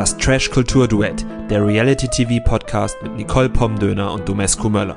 [0.00, 4.96] Das Trash-Kultur-Duett, der Reality-TV-Podcast mit Nicole Pomdöner und Domescu Möller.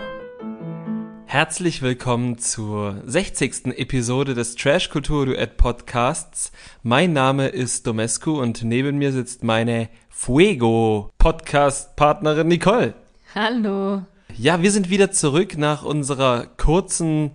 [1.26, 3.78] Herzlich willkommen zur 60.
[3.78, 6.54] Episode des Trash-Kultur-Duett-Podcasts.
[6.84, 12.94] Mein Name ist Domescu und neben mir sitzt meine Fuego-Podcast-Partnerin Nicole.
[13.36, 14.04] Hallo.
[14.38, 17.32] Ja, wir sind wieder zurück nach unserer kurzen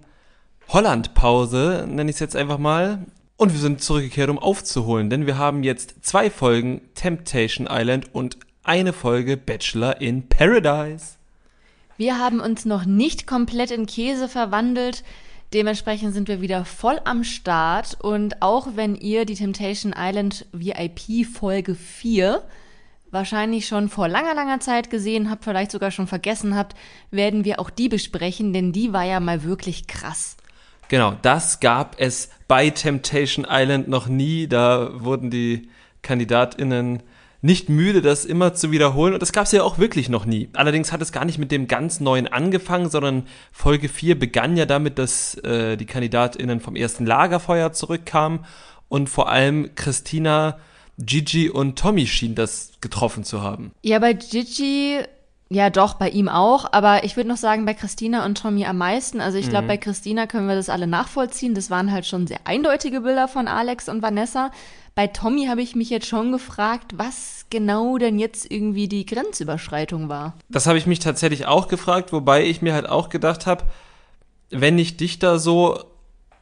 [0.69, 3.05] Holland-Pause, nenne ich es jetzt einfach mal.
[3.39, 8.37] Und wir sind zurückgekehrt, um aufzuholen, denn wir haben jetzt zwei Folgen Temptation Island und
[8.65, 11.15] eine Folge Bachelor in Paradise.
[11.97, 15.05] Wir haben uns noch nicht komplett in Käse verwandelt.
[15.55, 17.97] Dementsprechend sind wir wieder voll am Start.
[18.03, 22.43] Und auch wenn ihr die Temptation Island VIP Folge 4
[23.13, 26.75] wahrscheinlich schon vor langer, langer Zeit gesehen habt, vielleicht sogar schon vergessen habt,
[27.13, 30.38] werden wir auch die besprechen, denn die war ja mal wirklich krass.
[30.89, 34.47] Genau, das gab es bei Temptation Island noch nie.
[34.47, 35.69] Da wurden die
[36.03, 37.03] KandidatInnen
[37.41, 39.15] nicht müde, das immer zu wiederholen.
[39.15, 40.49] Und das gab es ja auch wirklich noch nie.
[40.55, 44.67] Allerdings hat es gar nicht mit dem ganz Neuen angefangen, sondern Folge 4 begann ja
[44.67, 48.45] damit, dass äh, die KandidatInnen vom ersten Lagerfeuer zurückkamen
[48.89, 50.59] und vor allem Christina,
[50.99, 53.71] Gigi und Tommy schien das getroffen zu haben.
[53.83, 54.99] Ja, bei Gigi
[55.51, 56.73] ja, doch, bei ihm auch.
[56.73, 59.21] Aber ich würde noch sagen, bei Christina und Tommy am meisten.
[59.21, 59.69] Also ich glaube, mhm.
[59.69, 61.55] bei Christina können wir das alle nachvollziehen.
[61.55, 64.51] Das waren halt schon sehr eindeutige Bilder von Alex und Vanessa.
[64.95, 70.11] Bei Tommy habe ich mich jetzt schon gefragt, was genau denn jetzt irgendwie die Grenzüberschreitung
[70.11, 70.35] war.
[70.51, 73.65] Das habe ich mich tatsächlich auch gefragt, wobei ich mir halt auch gedacht habe,
[74.51, 75.79] wenn ich dich da so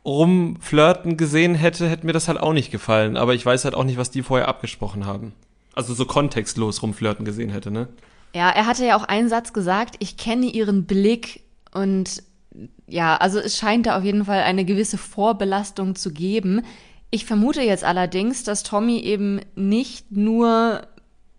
[0.05, 3.17] rumflirten gesehen hätte, hätte mir das halt auch nicht gefallen.
[3.17, 5.33] Aber ich weiß halt auch nicht, was die vorher abgesprochen haben.
[5.75, 7.89] Also so kontextlos rumflirten gesehen hätte, ne?
[8.35, 12.23] Ja, er hatte ja auch einen Satz gesagt, ich kenne ihren Blick und
[12.87, 16.63] ja, also es scheint da auf jeden Fall eine gewisse Vorbelastung zu geben.
[17.11, 20.87] Ich vermute jetzt allerdings, dass Tommy eben nicht nur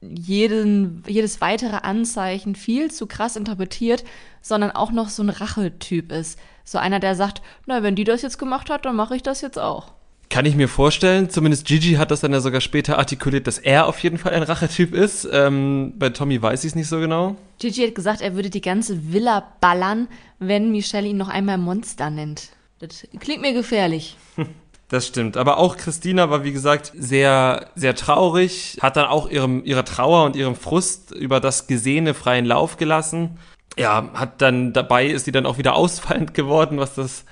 [0.02, 4.04] jeden, jedes weitere Anzeichen viel zu krass interpretiert,
[4.42, 6.40] sondern auch noch so ein Rachetyp ist.
[6.64, 9.42] So einer, der sagt, na, wenn die das jetzt gemacht hat, dann mache ich das
[9.42, 9.94] jetzt auch.
[10.30, 11.30] Kann ich mir vorstellen.
[11.30, 14.44] Zumindest Gigi hat das dann ja sogar später artikuliert, dass er auf jeden Fall ein
[14.44, 15.28] Rachetyp ist.
[15.32, 17.38] Ähm, bei Tommy weiß ich es nicht so genau.
[17.60, 20.08] Gigi hat gesagt, er würde die ganze Villa ballern,
[20.40, 22.50] wenn Michelle ihn noch einmal Monster nennt.
[22.80, 24.18] Das klingt mir gefährlich.
[24.90, 25.36] Das stimmt.
[25.36, 30.24] Aber auch Christina war, wie gesagt, sehr, sehr traurig, hat dann auch ihrem, ihrer Trauer
[30.24, 33.38] und ihrem Frust über das Gesehene freien Lauf gelassen.
[33.78, 37.26] Ja, hat dann, dabei ist sie dann auch wieder ausfallend geworden, was das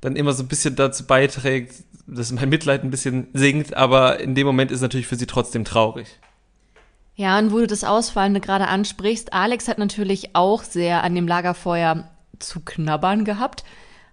[0.00, 1.74] dann immer so ein bisschen dazu beiträgt,
[2.06, 5.64] dass mein Mitleid ein bisschen sinkt, aber in dem Moment ist natürlich für sie trotzdem
[5.64, 6.18] traurig.
[7.16, 11.26] Ja, und wo du das Ausfallende gerade ansprichst, Alex hat natürlich auch sehr an dem
[11.26, 13.64] Lagerfeuer zu knabbern gehabt,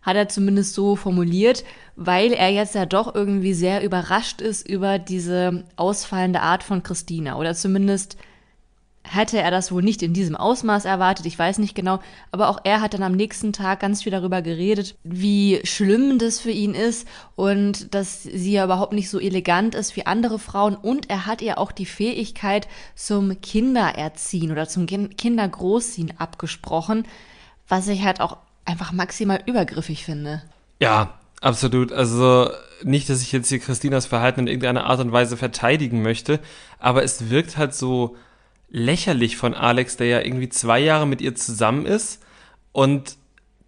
[0.02, 1.64] hat er zumindest so formuliert,
[1.96, 7.38] weil er jetzt ja doch irgendwie sehr überrascht ist über diese ausfallende Art von Christina
[7.38, 8.18] oder zumindest
[9.03, 12.00] hätte er das wohl nicht in diesem Ausmaß erwartet, ich weiß nicht genau,
[12.31, 16.40] aber auch er hat dann am nächsten Tag ganz viel darüber geredet, wie schlimm das
[16.40, 20.75] für ihn ist und dass sie ja überhaupt nicht so elegant ist wie andere Frauen
[20.75, 27.06] und er hat ihr auch die Fähigkeit zum Kindererziehen oder zum Kindergroßziehen abgesprochen,
[27.68, 30.41] was ich halt auch einfach maximal übergriffig finde.
[30.80, 31.91] Ja, absolut.
[31.91, 32.50] Also
[32.84, 36.40] nicht, dass ich jetzt hier Christinas Verhalten in irgendeiner Art und Weise verteidigen möchte,
[36.80, 38.16] aber es wirkt halt so
[38.73, 42.22] lächerlich von Alex, der ja irgendwie zwei Jahre mit ihr zusammen ist
[42.73, 43.16] und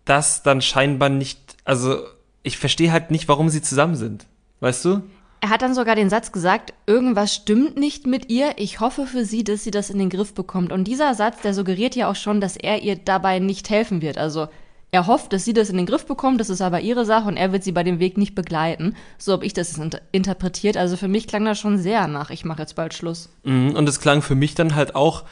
[0.03, 1.99] das dann scheinbar nicht, also
[2.43, 4.25] ich verstehe halt nicht, warum sie zusammen sind.
[4.59, 5.03] Weißt du?
[5.41, 8.53] Er hat dann sogar den Satz gesagt, irgendwas stimmt nicht mit ihr.
[8.57, 10.71] Ich hoffe für sie, dass sie das in den Griff bekommt.
[10.71, 14.17] Und dieser Satz, der suggeriert ja auch schon, dass er ihr dabei nicht helfen wird.
[14.17, 14.47] Also
[14.95, 17.35] er hofft, dass sie das in den Griff bekommt, das ist aber ihre Sache und
[17.35, 18.95] er wird sie bei dem Weg nicht begleiten.
[19.17, 19.78] So habe ich das
[20.13, 20.78] interpretiert.
[20.78, 23.29] Also für mich klang das schon sehr nach, ich mache jetzt bald Schluss.
[23.44, 25.25] Mhm, und es klang für mich dann halt auch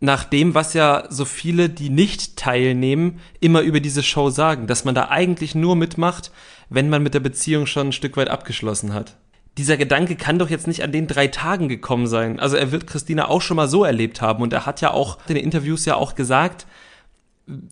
[0.00, 4.84] nach dem, was ja so viele, die nicht teilnehmen, immer über diese Show sagen, dass
[4.84, 6.30] man da eigentlich nur mitmacht,
[6.68, 9.16] wenn man mit der Beziehung schon ein Stück weit abgeschlossen hat.
[9.56, 12.38] Dieser Gedanke kann doch jetzt nicht an den drei Tagen gekommen sein.
[12.38, 15.16] Also er wird Christina auch schon mal so erlebt haben und er hat ja auch
[15.26, 16.66] in den Interviews ja auch gesagt,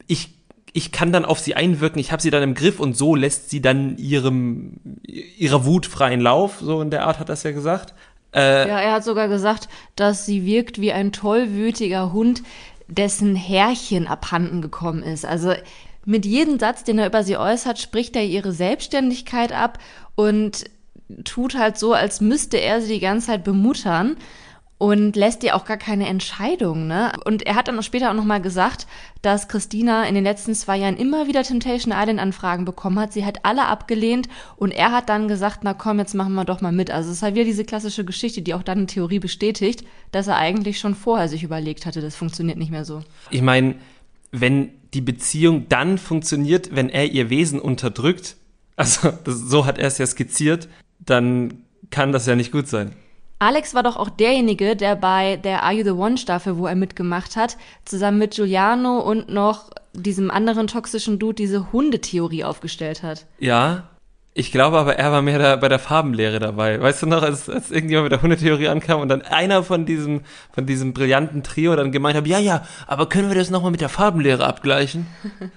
[0.06, 0.37] ich
[0.72, 3.50] ich kann dann auf sie einwirken, ich habe sie dann im Griff und so lässt
[3.50, 4.74] sie dann ihrem
[5.04, 7.94] ihrer Wut freien Lauf, so in der Art hat es ja gesagt.
[8.34, 12.42] Äh, ja, er hat sogar gesagt, dass sie wirkt wie ein tollwütiger Hund,
[12.88, 15.24] dessen Härchen abhanden gekommen ist.
[15.24, 15.52] Also
[16.04, 19.78] mit jedem Satz, den er über sie äußert, spricht er ihre Selbstständigkeit ab
[20.14, 20.64] und
[21.24, 24.16] tut halt so, als müsste er sie die ganze Zeit bemuttern.
[24.78, 27.12] Und lässt ihr auch gar keine Entscheidung, ne?
[27.24, 28.86] Und er hat dann später auch nochmal gesagt,
[29.22, 33.12] dass Christina in den letzten zwei Jahren immer wieder Temptation Island Anfragen bekommen hat.
[33.12, 36.60] Sie hat alle abgelehnt und er hat dann gesagt, na komm, jetzt machen wir doch
[36.60, 36.92] mal mit.
[36.92, 40.28] Also es ist halt wieder diese klassische Geschichte, die auch dann in Theorie bestätigt, dass
[40.28, 43.02] er eigentlich schon vorher sich überlegt hatte, das funktioniert nicht mehr so.
[43.30, 43.74] Ich meine,
[44.30, 48.36] wenn die Beziehung dann funktioniert, wenn er ihr Wesen unterdrückt,
[48.76, 50.68] also das, so hat er es ja skizziert,
[51.00, 52.92] dann kann das ja nicht gut sein.
[53.40, 56.74] Alex war doch auch derjenige, der bei der Are You the One Staffel, wo er
[56.74, 63.26] mitgemacht hat, zusammen mit Giuliano und noch diesem anderen toxischen Dude diese Hundetheorie aufgestellt hat.
[63.38, 63.90] Ja,
[64.34, 66.80] ich glaube aber, er war mehr da bei der Farbenlehre dabei.
[66.80, 70.20] Weißt du noch, als, als irgendjemand mit der Hundetheorie ankam und dann einer von diesem,
[70.52, 73.80] von diesem brillanten Trio dann gemeint hat, ja, ja, aber können wir das nochmal mit
[73.80, 75.06] der Farbenlehre abgleichen?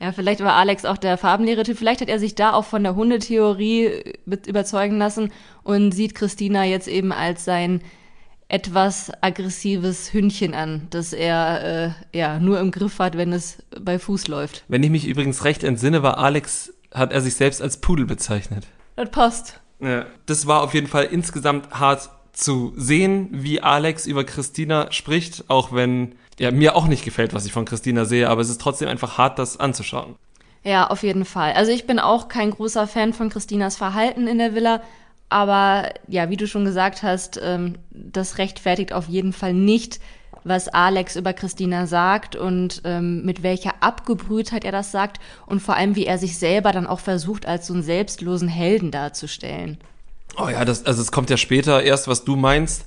[0.00, 1.76] Ja, vielleicht war Alex auch der Farbenlehrer-Typ.
[1.76, 4.14] Vielleicht hat er sich da auch von der Hundetheorie
[4.46, 5.32] überzeugen lassen
[5.64, 7.80] und sieht Christina jetzt eben als sein
[8.48, 13.98] etwas aggressives Hündchen an, das er äh, ja nur im Griff hat, wenn es bei
[13.98, 14.64] Fuß läuft.
[14.68, 18.66] Wenn ich mich übrigens recht entsinne, war Alex, hat er sich selbst als Pudel bezeichnet.
[18.96, 19.60] Das passt.
[19.80, 20.06] Ja.
[20.26, 25.72] Das war auf jeden Fall insgesamt hart zu sehen, wie Alex über Christina spricht, auch
[25.72, 28.88] wenn ja, mir auch nicht gefällt, was ich von Christina sehe, aber es ist trotzdem
[28.88, 30.16] einfach hart, das anzuschauen.
[30.64, 31.52] Ja, auf jeden Fall.
[31.52, 34.82] Also ich bin auch kein großer Fan von Christinas Verhalten in der Villa,
[35.28, 40.00] aber ja, wie du schon gesagt hast, ähm, das rechtfertigt auf jeden Fall nicht,
[40.44, 45.76] was Alex über Christina sagt und ähm, mit welcher Abgebrühtheit er das sagt und vor
[45.76, 49.78] allem, wie er sich selber dann auch versucht, als so einen selbstlosen Helden darzustellen.
[50.38, 52.86] Oh ja, das, also es kommt ja später erst, was du meinst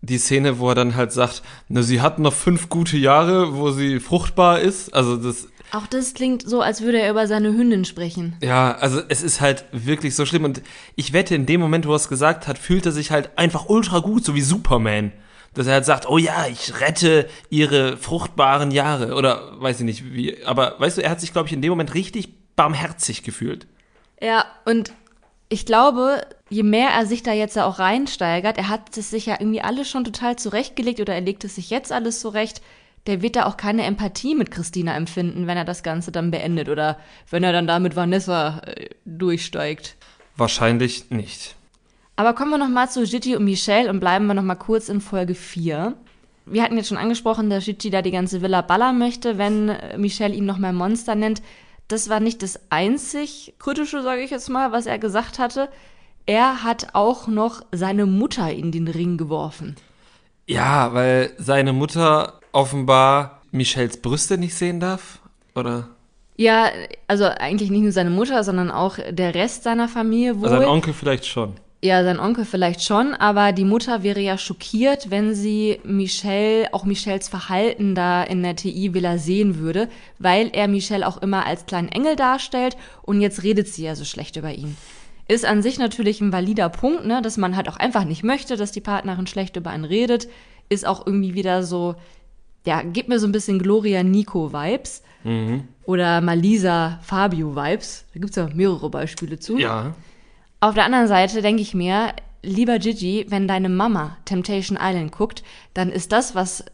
[0.00, 3.70] die Szene, wo er dann halt sagt, na, sie hat noch fünf gute Jahre, wo
[3.70, 4.94] sie fruchtbar ist.
[4.94, 5.48] Also das.
[5.72, 8.36] Auch das klingt so, als würde er über seine Hündin sprechen.
[8.42, 10.44] Ja, also es ist halt wirklich so schlimm.
[10.44, 10.62] Und
[10.94, 13.68] ich wette, in dem Moment, wo er es gesagt hat, fühlt er sich halt einfach
[13.68, 15.12] ultra gut, so wie Superman.
[15.54, 19.14] Dass er halt sagt, oh ja, ich rette ihre fruchtbaren Jahre.
[19.14, 20.44] Oder weiß ich nicht wie.
[20.44, 23.66] Aber weißt du, er hat sich, glaube ich, in dem Moment richtig barmherzig gefühlt.
[24.20, 24.92] Ja, und
[25.48, 29.36] ich glaube, je mehr er sich da jetzt auch reinsteigert, er hat es sich ja
[29.38, 32.60] irgendwie alles schon total zurechtgelegt oder er legt es sich jetzt alles zurecht,
[33.06, 36.68] der wird da auch keine Empathie mit Christina empfinden, wenn er das Ganze dann beendet
[36.68, 36.98] oder
[37.30, 39.96] wenn er dann da mit Vanessa äh, durchsteigt.
[40.36, 41.56] Wahrscheinlich nicht.
[42.16, 45.34] Aber kommen wir nochmal zu Gigi und Michelle und bleiben wir nochmal kurz in Folge
[45.34, 45.94] 4.
[46.44, 49.96] Wir hatten jetzt schon angesprochen, dass Gigi da die ganze Villa ballern möchte, wenn äh,
[49.96, 51.40] Michelle ihn nochmal Monster nennt
[51.88, 55.68] das war nicht das einzig kritische, sage ich jetzt mal, was er gesagt hatte.
[56.26, 59.76] Er hat auch noch seine Mutter in den Ring geworfen.
[60.46, 65.20] Ja, weil seine Mutter offenbar Michelles Brüste nicht sehen darf,
[65.54, 65.88] oder?
[66.36, 66.70] Ja,
[67.06, 70.48] also eigentlich nicht nur seine Mutter, sondern auch der Rest seiner Familie wohl.
[70.48, 71.54] Sein Onkel vielleicht schon.
[71.80, 76.84] Ja, sein Onkel vielleicht schon, aber die Mutter wäre ja schockiert, wenn sie Michelle, auch
[76.84, 79.88] Michelles Verhalten da in der TI-Villa sehen würde,
[80.18, 84.04] weil er Michelle auch immer als kleinen Engel darstellt und jetzt redet sie ja so
[84.04, 84.76] schlecht über ihn.
[85.28, 88.56] Ist an sich natürlich ein valider Punkt, ne, dass man halt auch einfach nicht möchte,
[88.56, 90.26] dass die Partnerin schlecht über einen redet.
[90.68, 91.94] Ist auch irgendwie wieder so,
[92.66, 95.02] ja, gibt mir so ein bisschen Gloria Nico-Vibes.
[95.22, 95.64] Mhm.
[95.84, 98.04] Oder Malisa Fabio-Vibes.
[98.14, 99.58] Da gibt's ja mehrere Beispiele zu.
[99.58, 99.94] Ja.
[100.60, 102.12] Auf der anderen Seite denke ich mir,
[102.42, 105.44] lieber Gigi, wenn deine Mama Temptation Island guckt,
[105.74, 106.64] dann ist das, was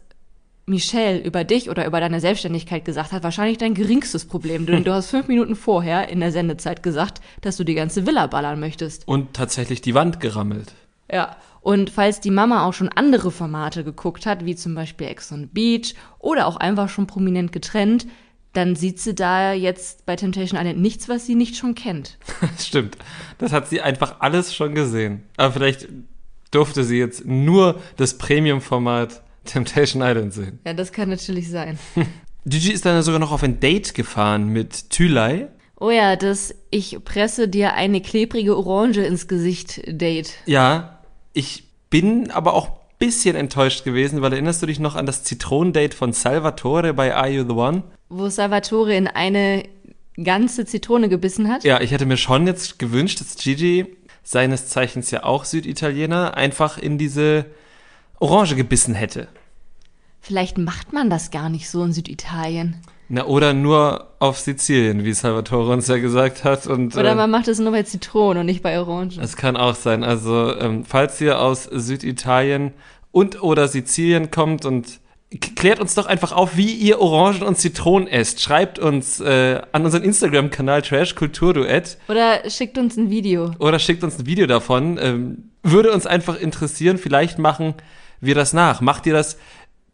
[0.65, 4.65] Michelle über dich oder über deine Selbstständigkeit gesagt hat, wahrscheinlich dein geringstes Problem.
[4.65, 8.25] Denn du hast fünf Minuten vorher in der Sendezeit gesagt, dass du die ganze Villa
[8.25, 9.07] ballern möchtest.
[9.07, 10.73] Und tatsächlich die Wand gerammelt.
[11.11, 11.35] Ja.
[11.61, 15.49] Und falls die Mama auch schon andere Formate geguckt hat, wie zum Beispiel Ex on
[15.49, 18.05] Beach oder auch einfach schon prominent getrennt,
[18.55, 22.17] dann sieht sie da jetzt bei Temptation Island nichts, was sie nicht schon kennt.
[22.59, 22.97] Stimmt.
[23.37, 25.23] Das hat sie einfach alles schon gesehen.
[25.37, 25.87] Aber vielleicht
[26.51, 30.59] durfte sie jetzt nur das Premium-Format Temptation Island sehen.
[30.65, 31.77] Ja, das kann natürlich sein.
[32.45, 35.47] Gigi ist dann sogar noch auf ein Date gefahren mit Thülei.
[35.79, 40.31] Oh ja, das Ich presse dir eine klebrige Orange ins Gesicht Date.
[40.45, 40.99] Ja,
[41.33, 45.95] ich bin aber auch bisschen enttäuscht gewesen, weil erinnerst du dich noch an das Zitronendate
[45.95, 47.83] von Salvatore bei Are You the One?
[48.09, 49.63] Wo Salvatore in eine
[50.21, 51.63] ganze Zitrone gebissen hat?
[51.63, 56.77] Ja, ich hätte mir schon jetzt gewünscht, dass Gigi, seines Zeichens ja auch Süditaliener, einfach
[56.77, 57.45] in diese
[58.19, 59.27] Orange gebissen hätte.
[60.21, 62.77] Vielleicht macht man das gar nicht so in Süditalien.
[63.07, 66.65] Na, oder nur auf Sizilien, wie Salvatore uns ja gesagt hat.
[66.65, 69.19] Und, oder äh, man macht es nur bei Zitronen und nicht bei Orangen.
[69.21, 70.03] Es kann auch sein.
[70.03, 72.73] Also, ähm, falls ihr aus Süditalien
[73.11, 74.99] und oder Sizilien kommt und
[75.39, 78.41] klärt uns doch einfach auf, wie ihr Orangen und Zitronen esst.
[78.41, 81.97] Schreibt uns äh, an unseren Instagram-Kanal Trash Kulturduett.
[82.07, 83.51] Oder schickt uns ein Video.
[83.59, 84.97] Oder schickt uns ein Video davon.
[85.01, 86.97] Ähm, würde uns einfach interessieren.
[86.97, 87.73] Vielleicht machen
[88.21, 88.81] wir das nach?
[88.81, 89.37] Macht ihr das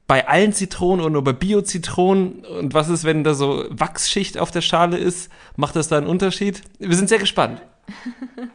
[0.07, 2.45] bei allen Zitronen und nur bei Bio-Zitronen?
[2.45, 5.31] Und was ist, wenn da so Wachsschicht auf der Schale ist?
[5.55, 6.61] Macht das da einen Unterschied?
[6.79, 7.61] Wir sind sehr gespannt.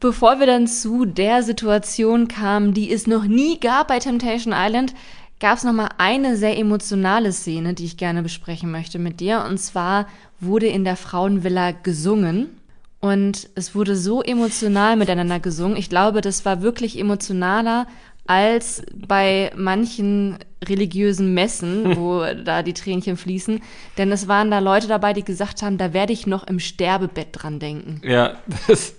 [0.00, 4.94] Bevor wir dann zu der Situation kamen, die es noch nie gab bei Temptation Island,
[5.42, 9.44] gab es nochmal eine sehr emotionale Szene, die ich gerne besprechen möchte mit dir.
[9.46, 10.06] Und zwar
[10.38, 12.60] wurde in der Frauenvilla gesungen.
[13.00, 15.76] Und es wurde so emotional miteinander gesungen.
[15.76, 17.88] Ich glaube, das war wirklich emotionaler
[18.24, 23.60] als bei manchen religiösen Messen, wo da die Tränchen fließen.
[23.98, 27.30] Denn es waren da Leute dabei, die gesagt haben, da werde ich noch im Sterbebett
[27.32, 28.00] dran denken.
[28.04, 28.36] Ja,
[28.68, 28.94] das,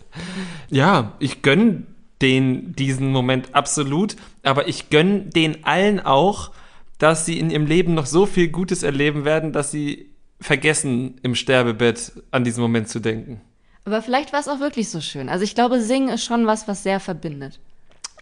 [0.69, 1.83] ja, ich gönne
[2.23, 6.51] den diesen Moment absolut, aber ich gönne den allen auch,
[6.97, 11.35] dass sie in ihrem Leben noch so viel Gutes erleben werden, dass sie vergessen, im
[11.35, 13.41] Sterbebett an diesen Moment zu denken.
[13.85, 15.27] Aber vielleicht war es auch wirklich so schön.
[15.27, 17.59] Also ich glaube, Singen ist schon was, was sehr verbindet.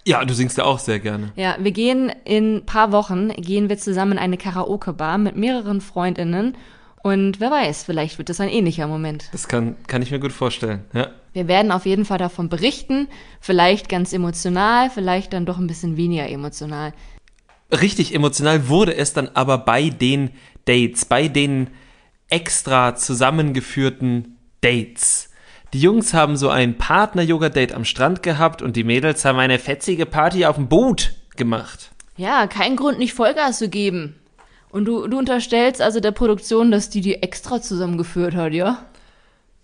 [0.03, 1.31] Ja, du singst ja auch sehr gerne.
[1.35, 6.57] Ja, wir gehen in paar Wochen, gehen wir zusammen in eine Karaoke-Bar mit mehreren Freundinnen
[7.03, 9.29] und wer weiß, vielleicht wird das ein ähnlicher Moment.
[9.31, 11.09] Das kann, kann ich mir gut vorstellen, ja.
[11.33, 13.07] Wir werden auf jeden Fall davon berichten,
[13.39, 16.93] vielleicht ganz emotional, vielleicht dann doch ein bisschen weniger emotional.
[17.71, 20.31] Richtig emotional wurde es dann aber bei den
[20.65, 21.69] Dates, bei den
[22.27, 25.29] extra zusammengeführten Dates.
[25.73, 30.05] Die Jungs haben so ein Partner-Yoga-Date am Strand gehabt und die Mädels haben eine fetzige
[30.05, 31.91] Party auf dem Boot gemacht.
[32.17, 34.15] Ja, kein Grund, nicht Vollgas zu geben.
[34.71, 38.85] Und du, du unterstellst also der Produktion, dass die die extra zusammengeführt hat, ja?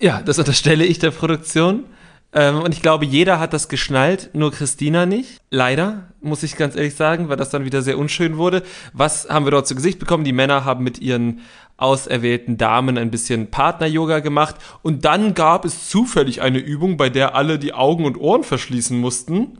[0.01, 1.85] Ja, das unterstelle ich der Produktion.
[2.33, 5.39] Ähm, und ich glaube, jeder hat das geschnallt, nur Christina nicht.
[5.49, 8.63] Leider, muss ich ganz ehrlich sagen, weil das dann wieder sehr unschön wurde.
[8.91, 10.25] Was haben wir dort zu Gesicht bekommen?
[10.25, 11.39] Die Männer haben mit ihren
[11.77, 17.35] auserwählten Damen ein bisschen Partner-Yoga gemacht und dann gab es zufällig eine Übung, bei der
[17.35, 19.59] alle die Augen und Ohren verschließen mussten.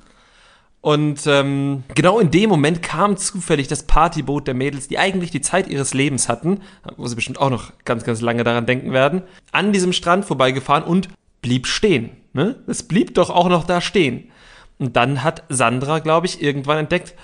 [0.88, 5.42] Und ähm, genau in dem Moment kam zufällig das Partyboot der Mädels, die eigentlich die
[5.42, 6.62] Zeit ihres Lebens hatten,
[6.96, 10.86] wo sie bestimmt auch noch ganz, ganz lange daran denken werden, an diesem Strand vorbeigefahren
[10.86, 11.10] und
[11.42, 12.12] blieb stehen.
[12.32, 12.56] Ne?
[12.68, 14.32] Es blieb doch auch noch da stehen.
[14.80, 17.16] Und dann hat Sandra, glaube ich, irgendwann entdeckt,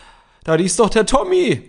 [0.43, 1.62] da ist doch der Tommy.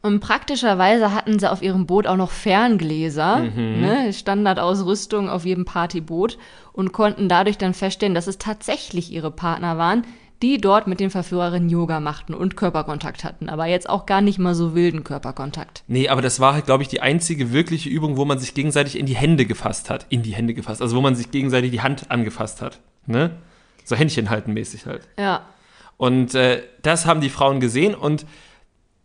[0.00, 3.80] Und praktischerweise hatten sie auf ihrem Boot auch noch Ferngläser, mhm.
[3.82, 6.38] ne, Standardausrüstung auf jedem Partyboot
[6.72, 10.06] und konnten dadurch dann feststellen, dass es tatsächlich ihre Partner waren,
[10.42, 14.38] die dort mit den Verführerinnen Yoga machten und Körperkontakt hatten, aber jetzt auch gar nicht
[14.38, 15.84] mal so wilden Körperkontakt.
[15.86, 18.98] Nee, aber das war halt, glaube ich, die einzige wirkliche Übung, wo man sich gegenseitig
[18.98, 20.06] in die Hände gefasst hat.
[20.08, 22.80] In die Hände gefasst, also wo man sich gegenseitig die Hand angefasst hat.
[23.06, 23.30] Ne?
[23.84, 25.08] So Händchen halten mäßig halt.
[25.18, 25.46] Ja.
[25.96, 28.26] Und äh, das haben die Frauen gesehen und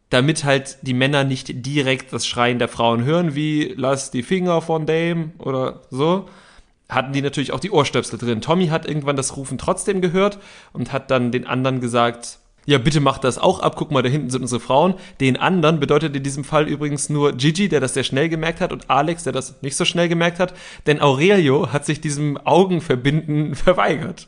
[0.10, 4.62] damit halt die Männer nicht direkt das Schreien der Frauen hören, wie lass die Finger
[4.62, 6.28] von dem oder so,
[6.90, 8.42] hatten die natürlich auch die Ohrstöpsel drin.
[8.42, 10.40] Tommy hat irgendwann das Rufen trotzdem gehört
[10.74, 14.10] und hat dann den anderen gesagt, ja, bitte macht das auch ab, guck mal, da
[14.10, 14.96] hinten sind unsere Frauen.
[15.22, 18.74] Den anderen bedeutet in diesem Fall übrigens nur Gigi, der das sehr schnell gemerkt hat,
[18.74, 20.54] und Alex, der das nicht so schnell gemerkt hat,
[20.86, 24.28] denn Aurelio hat sich diesem Augenverbinden verweigert.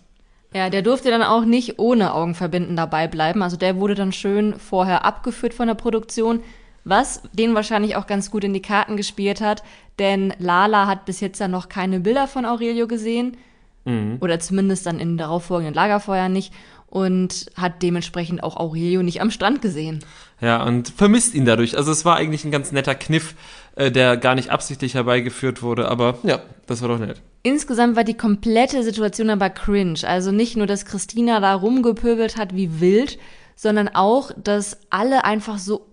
[0.54, 3.44] Ja, der durfte dann auch nicht ohne Augenverbinden dabei bleiben.
[3.44, 6.42] Also der wurde dann schön vorher abgeführt von der Produktion,
[6.84, 9.64] was den wahrscheinlich auch ganz gut in die Karten gespielt hat,
[10.00, 13.38] denn Lala hat bis jetzt ja noch keine Bilder von Aurelio gesehen.
[13.86, 14.18] Mhm.
[14.22, 16.54] Oder zumindest dann in darauffolgenden Lagerfeuern nicht
[16.88, 20.00] und hat dementsprechend auch Aurelio nicht am Strand gesehen.
[20.42, 21.78] Ja, und vermisst ihn dadurch.
[21.78, 23.36] Also es war eigentlich ein ganz netter Kniff,
[23.76, 27.22] äh, der gar nicht absichtlich herbeigeführt wurde, aber ja, das war doch nett.
[27.44, 30.00] Insgesamt war die komplette Situation aber cringe.
[30.04, 33.20] Also nicht nur, dass Christina da rumgepöbelt hat wie wild,
[33.56, 35.86] sondern auch, dass alle einfach so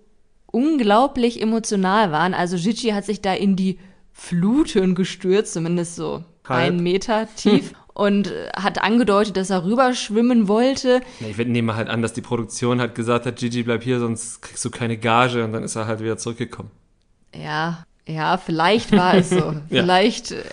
[0.47, 2.35] unglaublich emotional waren.
[2.35, 3.79] Also Gigi hat sich da in die
[4.13, 6.61] Fluten gestürzt, zumindest so Halb.
[6.61, 7.71] einen Meter tief.
[7.71, 7.77] Hm.
[7.97, 11.01] Und hat angedeutet, dass er rüberschwimmen wollte.
[11.19, 14.43] Ja, ich nehme halt an, dass die Produktion halt gesagt hat, Gigi, bleib hier, sonst
[14.43, 15.43] kriegst du keine Gage.
[15.43, 16.71] Und dann ist er halt wieder zurückgekommen.
[17.35, 19.55] Ja, ja, vielleicht war es so.
[19.69, 20.45] Vielleicht äh,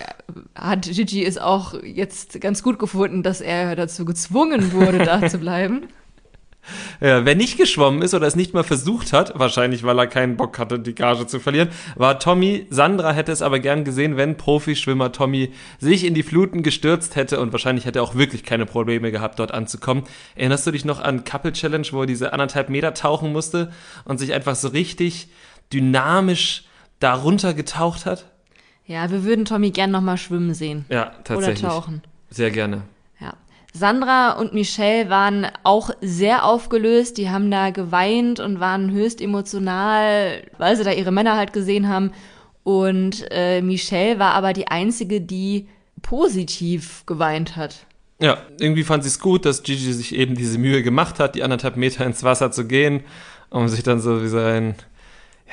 [0.56, 5.38] hat Gigi es auch jetzt ganz gut gefunden, dass er dazu gezwungen wurde, da zu
[5.38, 5.88] bleiben.
[7.02, 10.38] Ja, wer nicht geschwommen ist oder es nicht mal versucht hat, wahrscheinlich weil er keinen
[10.38, 12.68] Bock hatte, die Gage zu verlieren, war Tommy.
[12.70, 17.40] Sandra hätte es aber gern gesehen, wenn Profischwimmer Tommy sich in die Fluten gestürzt hätte
[17.40, 20.04] und wahrscheinlich hätte er auch wirklich keine Probleme gehabt, dort anzukommen.
[20.36, 23.72] Erinnerst du dich noch an Couple Challenge, wo er diese anderthalb Meter tauchen musste
[24.06, 25.28] und sich einfach so richtig
[25.74, 26.64] dynamisch
[27.00, 28.26] darunter getaucht hat?
[28.86, 30.86] Ja, wir würden Tommy gern nochmal schwimmen sehen.
[30.90, 31.64] Ja, tatsächlich.
[31.64, 32.02] Oder tauchen.
[32.30, 32.84] Sehr gerne.
[33.76, 37.18] Sandra und Michelle waren auch sehr aufgelöst.
[37.18, 41.90] Die haben da geweint und waren höchst emotional, weil sie da ihre Männer halt gesehen
[41.90, 42.12] haben.
[42.64, 45.68] Und äh, Michelle war aber die einzige, die
[46.04, 47.88] positiv geweint hat.
[48.22, 51.44] Ja, irgendwie fand sie es gut, dass Gigi sich eben diese Mühe gemacht hat, die
[51.44, 53.04] anderthalb Meter ins Wasser zu gehen,
[53.50, 54.76] um sich dann so wie sein,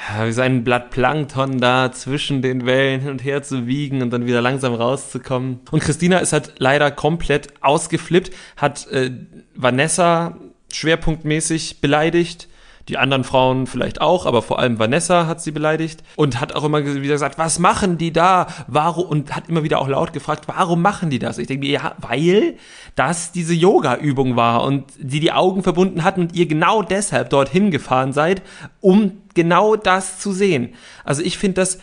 [0.08, 4.10] ja, wie sein Blatt Plankton da zwischen den Wellen hin und her zu wiegen und
[4.10, 5.60] dann wieder langsam rauszukommen.
[5.70, 9.10] Und Christina ist halt leider komplett ausgeflippt, hat äh,
[9.54, 10.36] Vanessa
[10.72, 12.48] schwerpunktmäßig beleidigt,
[12.90, 16.64] die anderen Frauen vielleicht auch, aber vor allem Vanessa hat sie beleidigt und hat auch
[16.64, 18.46] immer wieder gesagt, was machen die da?
[18.66, 19.06] Warum?
[19.06, 21.38] Und hat immer wieder auch laut gefragt, warum machen die das?
[21.38, 22.56] Ich denke mir, ja, weil
[22.96, 27.70] das diese Yoga-Übung war und sie die Augen verbunden hatten und ihr genau deshalb dorthin
[27.70, 28.42] gefahren seid,
[28.80, 30.74] um genau das zu sehen.
[31.04, 31.78] Also ich finde das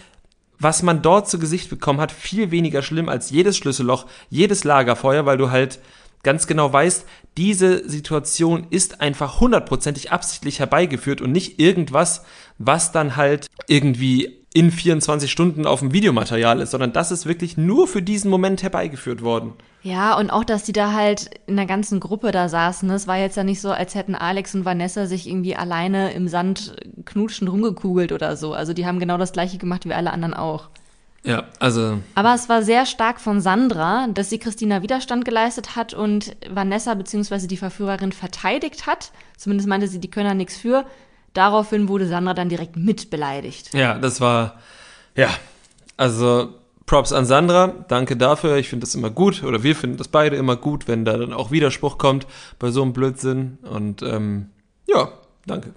[0.60, 5.26] was man dort zu Gesicht bekommen hat, viel weniger schlimm als jedes Schlüsselloch, jedes Lagerfeuer,
[5.26, 5.80] weil du halt
[6.24, 7.06] ganz genau weißt,
[7.38, 12.24] diese Situation ist einfach hundertprozentig absichtlich herbeigeführt und nicht irgendwas,
[12.58, 17.58] was dann halt irgendwie in 24 Stunden auf dem Videomaterial ist, sondern das ist wirklich
[17.58, 19.54] nur für diesen Moment herbeigeführt worden.
[19.84, 22.90] Ja, und auch, dass die da halt in der ganzen Gruppe da saßen.
[22.90, 26.28] Es war jetzt ja nicht so, als hätten Alex und Vanessa sich irgendwie alleine im
[26.28, 28.54] Sand knutschend rumgekugelt oder so.
[28.54, 30.70] Also die haben genau das gleiche gemacht wie alle anderen auch.
[31.24, 32.00] Ja, also.
[32.16, 36.94] Aber es war sehr stark von Sandra, dass sie Christina Widerstand geleistet hat und Vanessa
[36.94, 37.48] bzw.
[37.48, 39.12] die Verführerin verteidigt hat.
[39.36, 40.86] Zumindest meinte sie, die können da nichts für.
[41.34, 43.74] Daraufhin wurde Sandra dann direkt mit beleidigt.
[43.74, 44.60] Ja, das war.
[45.16, 45.30] Ja,
[45.98, 46.54] also
[46.86, 48.56] Props an Sandra, danke dafür.
[48.56, 51.34] Ich finde das immer gut, oder wir finden das beide immer gut, wenn da dann
[51.34, 52.26] auch Widerspruch kommt
[52.60, 53.58] bei so einem Blödsinn.
[53.70, 54.52] Und ähm,
[54.88, 55.10] ja,
[55.46, 55.74] danke.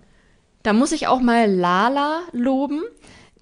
[0.63, 2.83] Da muss ich auch mal Lala loben.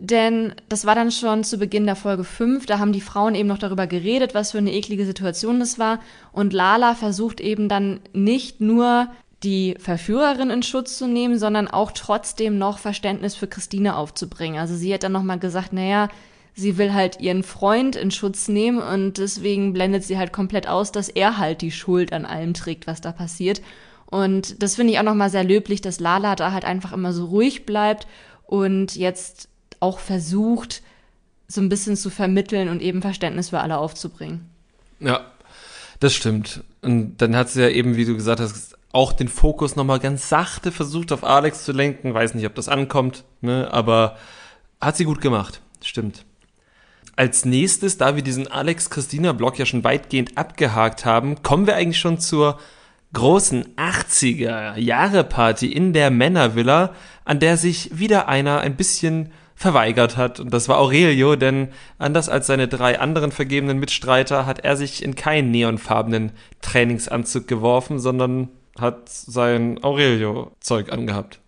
[0.00, 3.48] Denn das war dann schon zu Beginn der Folge 5, da haben die Frauen eben
[3.48, 5.98] noch darüber geredet, was für eine eklige Situation das war.
[6.32, 9.08] Und Lala versucht eben dann nicht nur
[9.42, 14.60] die Verführerin in Schutz zu nehmen, sondern auch trotzdem noch Verständnis für Christine aufzubringen.
[14.60, 16.08] Also sie hat dann nochmal gesagt, naja,
[16.54, 20.92] sie will halt ihren Freund in Schutz nehmen und deswegen blendet sie halt komplett aus,
[20.92, 23.62] dass er halt die Schuld an allem trägt, was da passiert.
[24.06, 27.26] Und das finde ich auch nochmal sehr löblich, dass Lala da halt einfach immer so
[27.26, 28.06] ruhig bleibt
[28.46, 29.48] und jetzt
[29.80, 30.82] auch versucht,
[31.46, 34.48] so ein bisschen zu vermitteln und eben Verständnis für alle aufzubringen.
[35.00, 35.20] Ja,
[36.00, 36.62] das stimmt.
[36.82, 40.28] Und dann hat sie ja eben, wie du gesagt hast, auch den Fokus nochmal ganz
[40.28, 42.14] sachte versucht auf Alex zu lenken.
[42.14, 43.68] Weiß nicht, ob das ankommt, ne?
[43.72, 44.16] aber
[44.80, 45.60] hat sie gut gemacht.
[45.82, 46.24] Stimmt.
[47.16, 52.20] Als nächstes, da wir diesen Alex-Christina-Block ja schon weitgehend abgehakt haben, kommen wir eigentlich schon
[52.20, 52.58] zur
[53.12, 60.38] großen 80er-Jahre-Party in der Männervilla, an der sich wieder einer ein bisschen verweigert hat.
[60.38, 61.68] Und das war Aurelio, denn
[61.98, 66.30] anders als seine drei anderen vergebenen Mitstreiter hat er sich in keinen neonfarbenen
[66.62, 71.40] Trainingsanzug geworfen, sondern hat sein Aurelio-Zeug angehabt.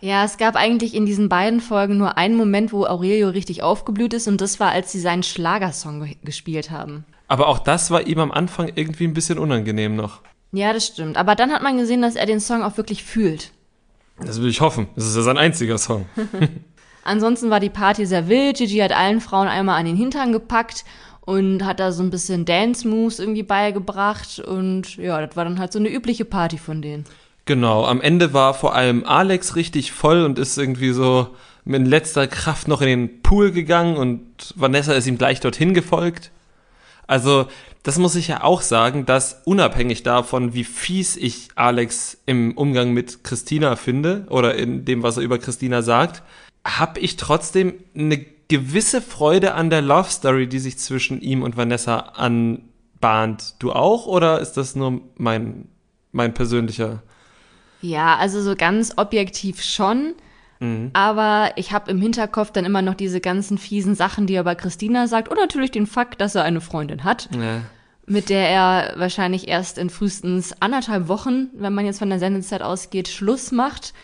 [0.00, 4.14] Ja, es gab eigentlich in diesen beiden Folgen nur einen Moment, wo Aurelio richtig aufgeblüht
[4.14, 7.04] ist und das war, als sie seinen Schlagersong gespielt haben.
[7.28, 10.22] Aber auch das war ihm am Anfang irgendwie ein bisschen unangenehm noch.
[10.52, 11.18] Ja, das stimmt.
[11.18, 13.50] Aber dann hat man gesehen, dass er den Song auch wirklich fühlt.
[14.18, 14.86] Das will ich hoffen.
[14.94, 16.06] Das ist ja sein einziger Song.
[17.04, 18.56] Ansonsten war die Party sehr wild.
[18.56, 20.84] Gigi hat allen Frauen einmal an den Hintern gepackt
[21.20, 24.40] und hat da so ein bisschen Dance-Moves irgendwie beigebracht.
[24.40, 27.04] Und ja, das war dann halt so eine übliche Party von denen.
[27.46, 31.28] Genau, am Ende war vor allem Alex richtig voll und ist irgendwie so
[31.64, 34.22] mit letzter Kraft noch in den Pool gegangen und
[34.54, 36.30] Vanessa ist ihm gleich dorthin gefolgt.
[37.06, 37.46] Also,
[37.82, 42.92] das muss ich ja auch sagen, dass unabhängig davon, wie fies ich Alex im Umgang
[42.92, 46.22] mit Christina finde oder in dem, was er über Christina sagt,
[46.64, 51.56] habe ich trotzdem eine gewisse Freude an der Love Story, die sich zwischen ihm und
[51.56, 53.54] Vanessa anbahnt.
[53.58, 55.68] Du auch oder ist das nur mein,
[56.12, 57.02] mein persönlicher?
[57.80, 60.14] Ja, also so ganz objektiv schon.
[60.60, 60.90] Mhm.
[60.92, 64.54] Aber ich habe im Hinterkopf dann immer noch diese ganzen fiesen Sachen, die er bei
[64.54, 65.28] Christina sagt.
[65.28, 67.28] Und natürlich den Fakt, dass er eine Freundin hat.
[67.32, 67.62] Ja.
[68.06, 72.62] Mit der er wahrscheinlich erst in frühestens anderthalb Wochen, wenn man jetzt von der Sendezeit
[72.62, 73.94] ausgeht, Schluss macht.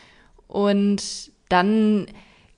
[0.47, 2.07] Und dann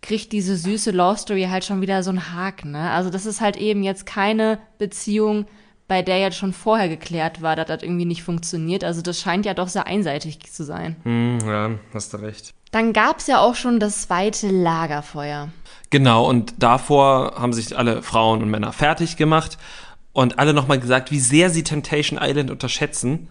[0.03, 2.73] kriegt diese süße Love Story halt schon wieder so einen Haken.
[2.73, 2.91] Ne?
[2.91, 5.47] Also das ist halt eben jetzt keine Beziehung,
[5.88, 8.85] bei der jetzt schon vorher geklärt war, dass das irgendwie nicht funktioniert.
[8.85, 10.97] Also das scheint ja doch sehr einseitig zu sein.
[11.05, 12.53] Hm, ja, hast du recht.
[12.73, 15.51] Dann gab es ja auch schon das zweite Lagerfeuer.
[15.91, 19.59] Genau, und davor haben sich alle Frauen und Männer fertig gemacht
[20.12, 23.29] und alle nochmal gesagt, wie sehr sie Temptation Island unterschätzen.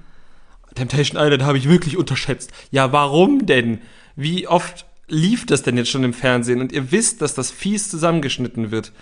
[0.76, 2.52] Temptation Island habe ich wirklich unterschätzt.
[2.70, 3.82] Ja, warum denn?
[4.16, 7.90] Wie oft lief das denn jetzt schon im Fernsehen und ihr wisst, dass das fies
[7.90, 8.94] zusammengeschnitten wird.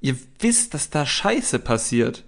[0.00, 2.24] Ihr wisst, dass da Scheiße passiert.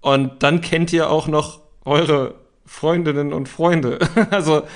[0.00, 3.98] Und dann kennt ihr auch noch eure Freundinnen und Freunde.
[4.30, 4.66] also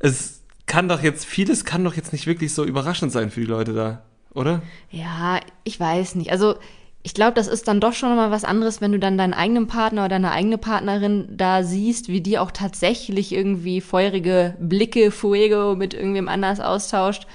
[0.00, 3.46] es kann doch jetzt, vieles kann doch jetzt nicht wirklich so überraschend sein für die
[3.46, 4.02] Leute da,
[4.34, 4.62] oder?
[4.90, 6.30] Ja, ich weiß nicht.
[6.32, 6.56] Also
[7.02, 9.66] ich glaube, das ist dann doch schon mal was anderes, wenn du dann deinen eigenen
[9.66, 15.74] Partner oder deine eigene Partnerin da siehst, wie die auch tatsächlich irgendwie feurige Blicke, Fuego
[15.76, 17.26] mit irgendwem anders austauscht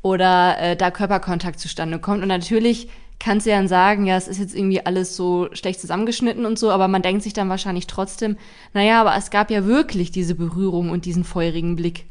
[0.00, 2.22] oder äh, da Körperkontakt zustande kommt.
[2.22, 2.88] Und natürlich
[3.20, 6.70] kannst du dann sagen, ja, es ist jetzt irgendwie alles so schlecht zusammengeschnitten und so,
[6.70, 8.36] aber man denkt sich dann wahrscheinlich trotzdem,
[8.74, 12.06] naja, aber es gab ja wirklich diese Berührung und diesen feurigen Blick.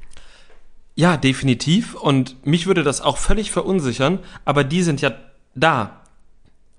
[0.96, 1.96] Ja, definitiv.
[1.96, 5.12] Und mich würde das auch völlig verunsichern, aber die sind ja
[5.56, 6.01] da.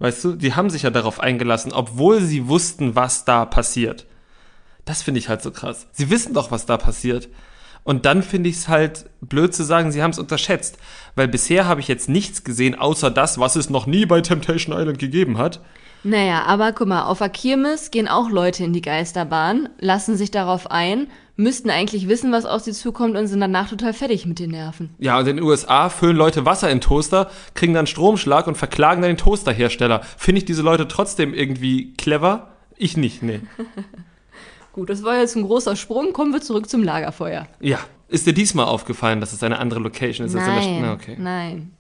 [0.03, 4.05] Weißt du, die haben sich ja darauf eingelassen, obwohl sie wussten, was da passiert.
[4.85, 5.87] Das finde ich halt so krass.
[5.93, 7.29] Sie wissen doch, was da passiert.
[7.85, 10.77] Und dann finde ich es halt blöd zu sagen, sie haben es unterschätzt.
[11.15, 14.77] Weil bisher habe ich jetzt nichts gesehen, außer das, was es noch nie bei Temptation
[14.77, 15.61] Island gegeben hat.
[16.05, 20.31] Naja, aber guck mal, auf der Kirmes gehen auch Leute in die Geisterbahn, lassen sich
[20.31, 24.39] darauf ein, müssten eigentlich wissen, was auf sie zukommt und sind danach total fertig mit
[24.39, 24.91] den Nerven.
[24.99, 29.03] Ja, und in den USA füllen Leute Wasser in Toaster, kriegen dann Stromschlag und verklagen
[29.03, 30.01] dann den Toasterhersteller.
[30.17, 32.49] Finde ich diese Leute trotzdem irgendwie clever?
[32.77, 33.41] Ich nicht, nee.
[34.73, 36.13] Gut, das war jetzt ein großer Sprung.
[36.13, 37.47] Kommen wir zurück zum Lagerfeuer.
[37.61, 37.79] Ja.
[38.09, 40.35] Ist dir diesmal aufgefallen, dass es eine andere Location ist?
[40.35, 41.17] Nein, Na, okay.
[41.19, 41.73] nein.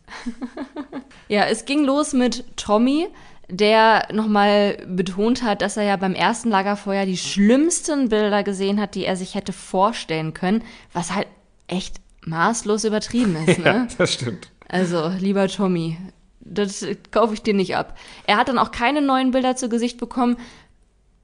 [1.28, 3.06] ja, es ging los mit Tommy,
[3.48, 8.94] der nochmal betont hat, dass er ja beim ersten Lagerfeuer die schlimmsten Bilder gesehen hat,
[8.94, 11.26] die er sich hätte vorstellen können, was halt
[11.66, 13.58] echt maßlos übertrieben ist.
[13.62, 13.64] Ne?
[13.64, 14.48] Ja, das stimmt.
[14.68, 15.98] Also, lieber Tommy,
[16.40, 17.96] das kaufe ich dir nicht ab.
[18.26, 20.36] Er hat dann auch keine neuen Bilder zu Gesicht bekommen,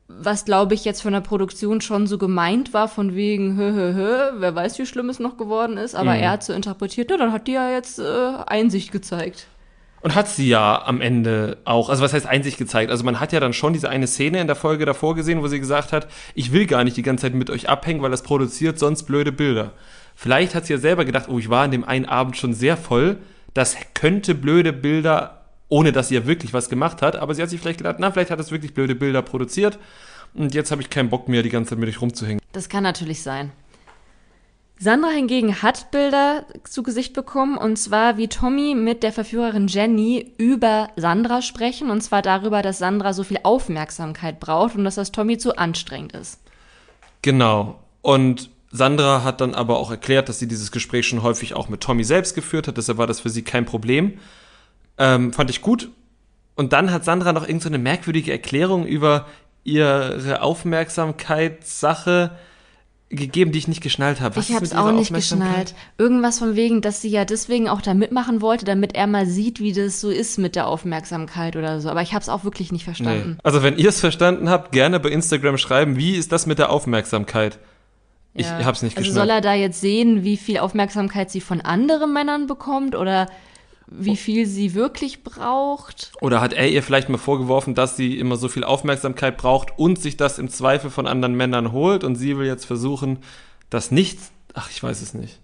[0.08, 3.94] was glaube ich jetzt von der Produktion schon so gemeint war, von wegen, hö, hö,
[3.94, 6.20] hö, wer weiß, wie schlimm es noch geworden ist, aber mhm.
[6.20, 9.46] er hat so interpretiert, na, dann hat die ja jetzt äh, Einsicht gezeigt.
[10.08, 12.90] Und hat sie ja am Ende auch, also was heißt Einsicht gezeigt?
[12.90, 15.48] Also man hat ja dann schon diese eine Szene in der Folge davor gesehen, wo
[15.48, 18.22] sie gesagt hat, ich will gar nicht die ganze Zeit mit euch abhängen, weil das
[18.22, 19.72] produziert sonst blöde Bilder.
[20.14, 22.78] Vielleicht hat sie ja selber gedacht, oh, ich war an dem einen Abend schon sehr
[22.78, 23.18] voll,
[23.52, 25.34] das könnte blöde Bilder
[25.68, 27.16] ohne dass sie ja wirklich was gemacht hat.
[27.16, 29.78] Aber sie hat sich vielleicht gedacht, na, vielleicht hat es wirklich blöde Bilder produziert
[30.32, 32.40] und jetzt habe ich keinen Bock mehr, die ganze Zeit mit euch rumzuhängen.
[32.52, 33.52] Das kann natürlich sein.
[34.80, 40.32] Sandra hingegen hat Bilder zu Gesicht bekommen und zwar wie Tommy mit der Verführerin Jenny
[40.38, 45.10] über Sandra sprechen und zwar darüber, dass Sandra so viel Aufmerksamkeit braucht und dass das
[45.10, 46.40] Tommy zu anstrengend ist.
[47.22, 47.80] Genau.
[48.02, 51.80] Und Sandra hat dann aber auch erklärt, dass sie dieses Gespräch schon häufig auch mit
[51.80, 54.18] Tommy selbst geführt hat, deshalb war das für sie kein Problem.
[54.96, 55.90] Ähm, fand ich gut.
[56.54, 59.26] Und dann hat Sandra noch irgendeine so merkwürdige Erklärung über
[59.64, 62.30] ihre Aufmerksamkeitssache
[63.10, 64.36] gegeben, die ich nicht geschnallt habe.
[64.36, 65.74] Was ich habe es auch nicht geschnallt.
[65.96, 69.60] Irgendwas von wegen, dass sie ja deswegen auch da mitmachen wollte, damit er mal sieht,
[69.60, 71.88] wie das so ist mit der Aufmerksamkeit oder so.
[71.88, 73.32] Aber ich habe es auch wirklich nicht verstanden.
[73.32, 73.40] Nee.
[73.42, 76.70] Also wenn ihr es verstanden habt, gerne bei Instagram schreiben, wie ist das mit der
[76.70, 77.58] Aufmerksamkeit?
[78.34, 78.58] Ich ja.
[78.58, 79.28] habe es nicht also geschnallt.
[79.28, 83.26] soll er da jetzt sehen, wie viel Aufmerksamkeit sie von anderen Männern bekommt oder
[83.90, 86.12] wie viel sie wirklich braucht.
[86.20, 90.00] Oder hat er ihr vielleicht mal vorgeworfen, dass sie immer so viel Aufmerksamkeit braucht und
[90.00, 93.18] sich das im Zweifel von anderen Männern holt und sie will jetzt versuchen,
[93.70, 94.18] das nicht.
[94.54, 95.38] Ach, ich weiß es nicht.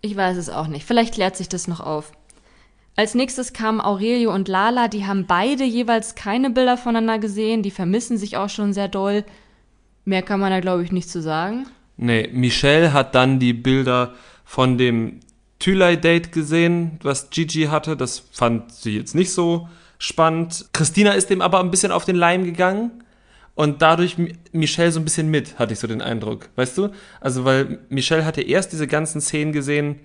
[0.00, 0.84] Ich weiß es auch nicht.
[0.84, 2.12] Vielleicht klärt sich das noch auf.
[2.96, 7.70] Als nächstes kamen Aurelio und Lala, die haben beide jeweils keine Bilder voneinander gesehen, die
[7.70, 9.24] vermissen sich auch schon sehr doll.
[10.04, 11.66] Mehr kann man da, glaube ich, nicht zu sagen.
[11.98, 15.20] Nee, Michelle hat dann die Bilder von dem
[15.58, 17.96] Thülei-Date gesehen, was Gigi hatte.
[17.96, 20.66] Das fand sie jetzt nicht so spannend.
[20.72, 23.02] Christina ist dem aber ein bisschen auf den Leim gegangen
[23.54, 24.16] und dadurch
[24.52, 26.50] Michelle so ein bisschen mit, hatte ich so den Eindruck.
[26.56, 26.90] Weißt du?
[27.20, 30.00] Also, weil Michelle hatte erst diese ganzen Szenen gesehen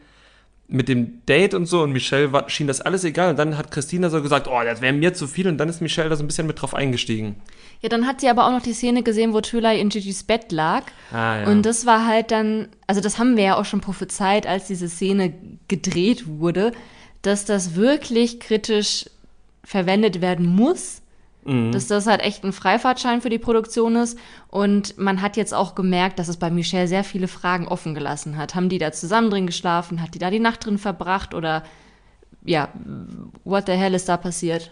[0.72, 3.72] mit dem Date und so und Michelle war, schien das alles egal und dann hat
[3.72, 6.24] Christina so gesagt, oh, das wäre mir zu viel und dann ist Michelle da so
[6.24, 7.36] ein bisschen mit drauf eingestiegen.
[7.82, 10.52] Ja, dann hat sie aber auch noch die Szene gesehen, wo Tülay in Gigi's Bett
[10.52, 10.84] lag.
[11.12, 11.48] Ah, ja.
[11.48, 14.88] Und das war halt dann, also das haben wir ja auch schon prophezeit, als diese
[14.88, 15.34] Szene
[15.68, 16.72] gedreht wurde,
[17.22, 19.06] dass das wirklich kritisch
[19.64, 21.02] verwendet werden muss.
[21.44, 21.72] Mhm.
[21.72, 24.18] Dass das halt echt ein Freifahrtschein für die Produktion ist.
[24.50, 28.38] Und man hat jetzt auch gemerkt, dass es bei Michelle sehr viele Fragen offen gelassen
[28.38, 28.56] hat.
[28.56, 30.02] Haben die da zusammen drin geschlafen?
[30.02, 31.34] Hat die da die Nacht drin verbracht?
[31.34, 31.64] Oder
[32.46, 32.70] ja,
[33.44, 34.72] what the hell ist da passiert?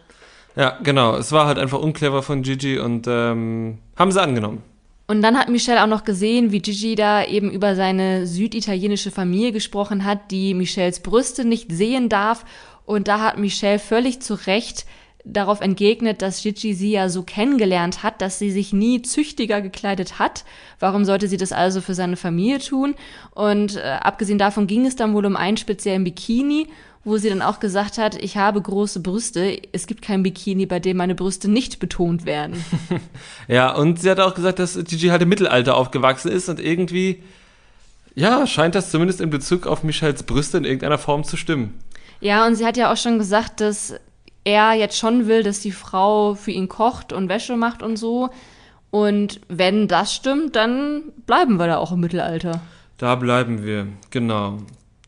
[0.55, 1.15] Ja, genau.
[1.15, 4.63] Es war halt einfach unclever von Gigi und ähm, haben sie angenommen.
[5.07, 9.51] Und dann hat Michelle auch noch gesehen, wie Gigi da eben über seine süditalienische Familie
[9.51, 12.45] gesprochen hat, die Michelles Brüste nicht sehen darf.
[12.85, 14.85] Und da hat Michelle völlig zu Recht
[15.25, 20.17] darauf entgegnet, dass Gigi sie ja so kennengelernt hat, dass sie sich nie züchtiger gekleidet
[20.17, 20.45] hat.
[20.79, 22.95] Warum sollte sie das also für seine Familie tun?
[23.31, 26.67] Und äh, abgesehen davon ging es dann wohl um einen speziellen Bikini
[27.03, 30.79] wo sie dann auch gesagt hat, ich habe große Brüste, es gibt kein Bikini, bei
[30.79, 32.63] dem meine Brüste nicht betont werden.
[33.47, 37.23] ja, und sie hat auch gesagt, dass Gigi halt im Mittelalter aufgewachsen ist und irgendwie,
[38.15, 41.79] ja, scheint das zumindest in Bezug auf Michels Brüste in irgendeiner Form zu stimmen.
[42.19, 43.95] Ja, und sie hat ja auch schon gesagt, dass
[44.49, 48.29] er jetzt schon will, dass die Frau für ihn kocht und Wäsche macht und so.
[48.91, 52.61] Und wenn das stimmt, dann bleiben wir da auch im Mittelalter.
[52.97, 54.57] Da bleiben wir, genau.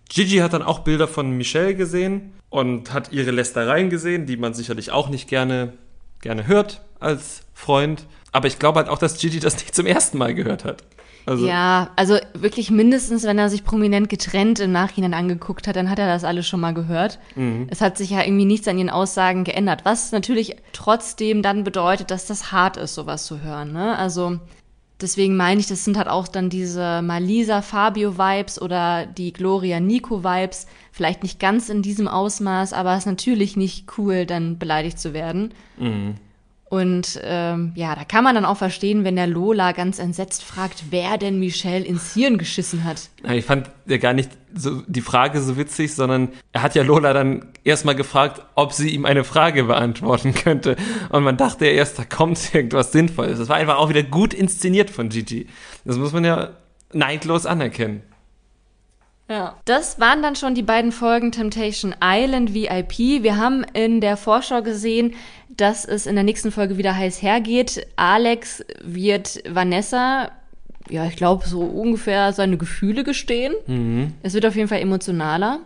[0.07, 4.53] Gigi hat dann auch Bilder von Michelle gesehen und hat ihre Lästereien gesehen, die man
[4.53, 5.73] sicherlich auch nicht gerne,
[6.21, 8.05] gerne hört als Freund.
[8.31, 10.83] Aber ich glaube halt auch, dass Gigi das nicht zum ersten Mal gehört hat.
[11.25, 15.89] Also ja, also wirklich mindestens, wenn er sich prominent getrennt im Nachhinein angeguckt hat, dann
[15.89, 17.19] hat er das alles schon mal gehört.
[17.35, 17.67] Mhm.
[17.69, 22.11] Es hat sich ja irgendwie nichts an ihren Aussagen geändert, was natürlich trotzdem dann bedeutet,
[22.11, 23.71] dass das hart ist, sowas zu hören.
[23.71, 23.97] Ne?
[23.97, 24.39] Also
[24.99, 29.79] deswegen meine ich, das sind halt auch dann diese Malisa Fabio Vibes oder die Gloria
[29.79, 30.67] Nico Vibes.
[30.91, 35.13] Vielleicht nicht ganz in diesem Ausmaß, aber es ist natürlich nicht cool, dann beleidigt zu
[35.13, 35.53] werden.
[35.77, 36.15] Mhm.
[36.71, 40.85] Und ähm, ja, da kann man dann auch verstehen, wenn der Lola ganz entsetzt fragt,
[40.89, 43.09] wer denn Michelle ins Hirn geschissen hat.
[43.29, 47.11] Ich fand ja gar nicht so die Frage so witzig, sondern er hat ja Lola
[47.11, 50.77] dann erstmal gefragt, ob sie ihm eine Frage beantworten könnte.
[51.09, 53.37] Und man dachte ja erst, da kommt irgendwas Sinnvolles.
[53.37, 55.47] Das war einfach auch wieder gut inszeniert von Gigi.
[55.83, 56.51] Das muss man ja
[56.93, 58.01] neidlos anerkennen.
[59.31, 59.55] Ja.
[59.63, 63.23] Das waren dann schon die beiden Folgen Temptation Island VIP.
[63.23, 65.13] Wir haben in der Vorschau gesehen,
[65.47, 67.87] dass es in der nächsten Folge wieder heiß hergeht.
[67.95, 70.31] Alex wird Vanessa,
[70.89, 73.53] ja, ich glaube, so ungefähr seine Gefühle gestehen.
[73.67, 74.13] Mhm.
[74.21, 75.61] Es wird auf jeden Fall emotionaler.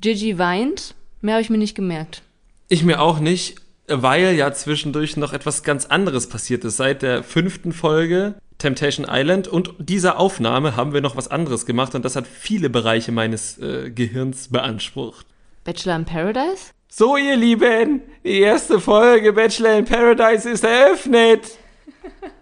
[0.00, 0.94] Gigi weint.
[1.20, 2.22] Mehr habe ich mir nicht gemerkt.
[2.68, 3.56] Ich mir auch nicht,
[3.88, 6.78] weil ja zwischendurch noch etwas ganz anderes passiert ist.
[6.78, 11.94] Seit der fünften Folge Temptation Island und dieser Aufnahme haben wir noch was anderes gemacht
[11.94, 15.26] und das hat viele Bereiche meines äh, Gehirns beansprucht.
[15.64, 16.72] Bachelor in Paradise?
[16.88, 21.58] So, ihr Lieben, die erste Folge Bachelor in Paradise ist eröffnet.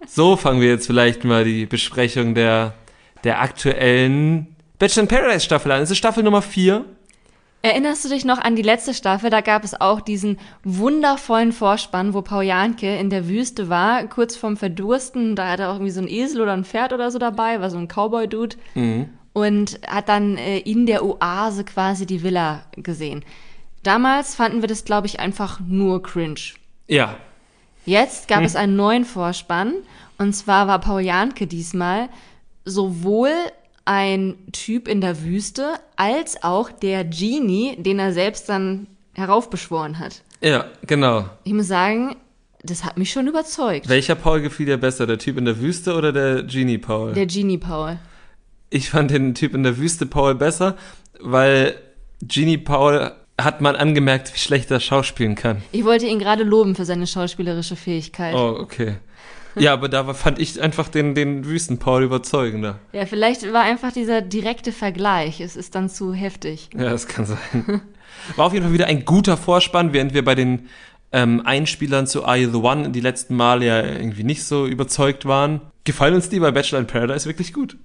[0.06, 2.74] So fangen wir jetzt vielleicht mal die Besprechung der,
[3.24, 5.82] der aktuellen Bachelor in Paradise Staffel an.
[5.82, 6.84] Es ist Staffel Nummer 4.
[7.64, 9.30] Erinnerst du dich noch an die letzte Staffel?
[9.30, 14.36] Da gab es auch diesen wundervollen Vorspann, wo Paul Janke in der Wüste war, kurz
[14.36, 15.34] vorm Verdursten.
[15.34, 17.70] Da hat er auch irgendwie so ein Esel oder ein Pferd oder so dabei, war
[17.70, 18.56] so ein Cowboy-Dude.
[18.74, 19.08] Mhm.
[19.32, 23.24] Und hat dann äh, in der Oase quasi die Villa gesehen.
[23.82, 26.52] Damals fanden wir das, glaube ich, einfach nur cringe.
[26.86, 27.16] Ja.
[27.86, 28.44] Jetzt gab hm.
[28.44, 29.72] es einen neuen Vorspann.
[30.18, 32.10] Und zwar war Paul Janke diesmal
[32.66, 33.32] sowohl
[33.84, 40.22] ein Typ in der Wüste, als auch der Genie, den er selbst dann heraufbeschworen hat.
[40.40, 41.28] Ja, genau.
[41.44, 42.16] Ich muss sagen,
[42.62, 43.88] das hat mich schon überzeugt.
[43.88, 47.12] Welcher Paul gefiel dir besser, der Typ in der Wüste oder der Genie Paul?
[47.12, 47.98] Der Genie Paul.
[48.70, 50.76] Ich fand den Typ in der Wüste Paul besser,
[51.20, 51.74] weil
[52.22, 55.62] Genie Paul hat man angemerkt, wie schlecht er schauspielen kann.
[55.72, 58.34] Ich wollte ihn gerade loben für seine schauspielerische Fähigkeit.
[58.34, 58.96] Oh, okay.
[59.56, 62.78] Ja, aber da fand ich einfach den, den Wüsten-Paul überzeugender.
[62.92, 65.40] Ja, vielleicht war einfach dieser direkte Vergleich.
[65.40, 66.70] Es ist dann zu heftig.
[66.76, 67.82] Ja, das kann sein.
[68.36, 70.68] War auf jeden Fall wieder ein guter Vorspann, während wir bei den
[71.12, 75.26] ähm, Einspielern zu Are You the One die letzten Male ja irgendwie nicht so überzeugt
[75.26, 75.60] waren.
[75.84, 77.76] Gefallen uns die bei Bachelor in Paradise wirklich gut.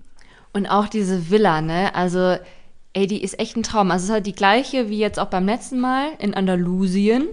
[0.53, 1.93] Und auch diese Villa, ne?
[1.93, 2.37] Also,
[2.93, 3.91] ey, die ist echt ein Traum.
[3.91, 7.27] Also, es ist halt die gleiche wie jetzt auch beim letzten Mal in Andalusien.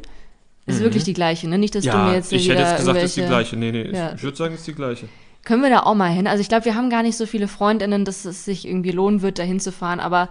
[0.67, 0.85] Ist mhm.
[0.85, 1.59] wirklich die gleiche, ne?
[1.59, 3.57] Nicht, dass ja, du mir jetzt ich hätte jetzt gesagt, es ist die gleiche.
[3.57, 4.15] Nee, nee, ja.
[4.15, 5.09] ich würde sagen, es ist die gleiche.
[5.45, 6.27] Können wir da auch mal hin?
[6.27, 9.23] Also ich glaube, wir haben gar nicht so viele Freundinnen, dass es sich irgendwie lohnen
[9.23, 10.29] wird, da hinzufahren, aber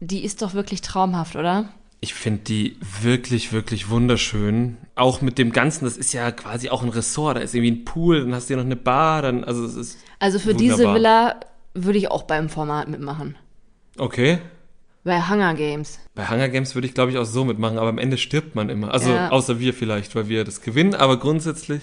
[0.00, 1.68] die ist doch wirklich traumhaft, oder?
[2.00, 4.76] Ich finde die wirklich, wirklich wunderschön.
[4.94, 7.36] Auch mit dem Ganzen, das ist ja quasi auch ein Ressort.
[7.36, 9.74] Da ist irgendwie ein Pool, dann hast du ja noch eine Bar, dann, also es
[9.74, 9.98] ist.
[10.20, 10.76] Also für wunderbar.
[10.76, 11.40] diese Villa
[11.74, 13.36] würde ich auch beim Format mitmachen.
[13.98, 14.38] Okay.
[15.06, 16.00] Bei Hunger Games.
[16.16, 18.68] Bei Hunger Games würde ich, glaube ich, auch so mitmachen, aber am Ende stirbt man
[18.68, 18.92] immer.
[18.92, 19.30] Also ja.
[19.30, 21.80] außer wir vielleicht, weil wir das gewinnen, aber grundsätzlich.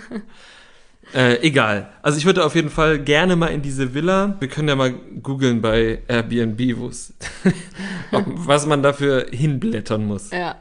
[1.14, 1.88] äh, egal.
[2.02, 4.36] Also ich würde auf jeden Fall gerne mal in diese Villa.
[4.38, 6.60] Wir können ja mal googeln bei Airbnb,
[8.10, 10.30] was man dafür hinblättern muss.
[10.30, 10.56] Ja.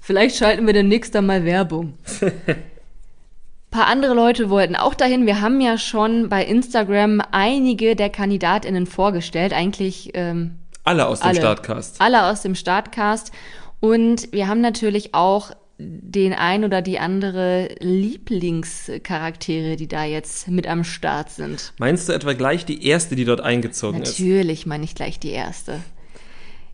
[0.00, 1.94] Vielleicht schalten wir demnächst dann mal Werbung.
[3.70, 5.24] paar andere Leute wollten auch dahin.
[5.24, 9.52] Wir haben ja schon bei Instagram einige der KandidatInnen vorgestellt.
[9.52, 12.00] Eigentlich ähm, alle aus dem alle, Startcast.
[12.00, 13.32] Alle aus dem Startcast.
[13.80, 20.66] Und wir haben natürlich auch den ein oder die andere Lieblingscharaktere, die da jetzt mit
[20.66, 21.72] am Start sind.
[21.78, 24.26] Meinst du etwa gleich die erste, die dort eingezogen natürlich ist?
[24.26, 25.80] Natürlich meine ich gleich die erste.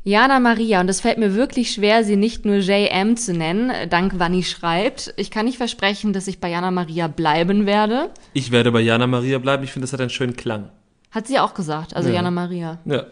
[0.03, 4.21] Jana Maria, und es fällt mir wirklich schwer, sie nicht nur JM zu nennen, dank
[4.21, 5.13] Wanni schreibt.
[5.17, 8.11] Ich kann nicht versprechen, dass ich bei Jana Maria bleiben werde.
[8.33, 9.65] Ich werde bei Jana Maria bleiben.
[9.65, 10.71] Ich finde, das hat einen schönen Klang.
[11.11, 12.17] Hat sie auch gesagt, also ja.
[12.17, 12.79] Jana Maria.
[12.85, 13.07] Ja.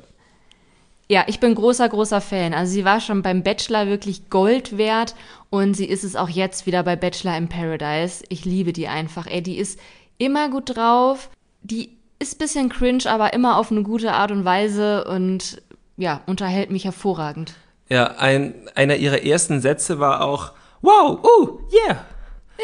[1.09, 2.55] Ja, ich bin großer, großer Fan.
[2.55, 5.15] Also sie war schon beim Bachelor wirklich Gold wert
[5.51, 8.25] und sie ist es auch jetzt wieder bei Bachelor in Paradise.
[8.29, 9.27] Ich liebe die einfach.
[9.27, 9.79] Ey, die ist
[10.17, 11.29] immer gut drauf.
[11.63, 15.61] Die ist ein bisschen cringe, aber immer auf eine gute Art und Weise und
[15.97, 17.55] ja, unterhält mich hervorragend.
[17.89, 22.05] Ja, ein, einer ihrer ersten Sätze war auch, wow, uh, yeah.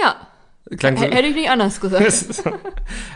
[0.01, 0.17] Ja.
[0.79, 2.05] Klang so, hätte ich nicht anders gesagt.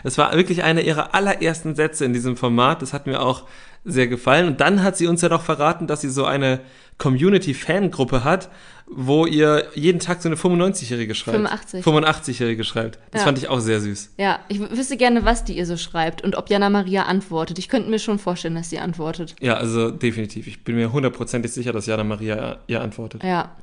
[0.03, 2.81] Es war wirklich einer ihrer allerersten Sätze in diesem Format.
[2.81, 3.43] Das hat mir auch
[3.85, 4.47] sehr gefallen.
[4.47, 6.59] Und dann hat sie uns ja noch verraten, dass sie so eine
[6.97, 8.49] Community-Fangruppe hat,
[8.87, 11.37] wo ihr jeden Tag so eine 95-Jährige schreibt.
[11.37, 11.85] 85.
[11.85, 12.99] 85-Jährige schreibt.
[13.11, 13.25] Das Ja.
[13.25, 14.13] fand ich auch sehr süß.
[14.17, 17.57] Ja, ich wüsste gerne, was die ihr so schreibt und ob Jana Maria antwortet.
[17.57, 19.35] Ich könnte mir schon vorstellen, dass sie antwortet.
[19.41, 20.45] Ja, also definitiv.
[20.47, 23.23] Ich bin mir hundertprozentig sicher, dass Jana Maria ihr antwortet.
[23.23, 23.55] Ja.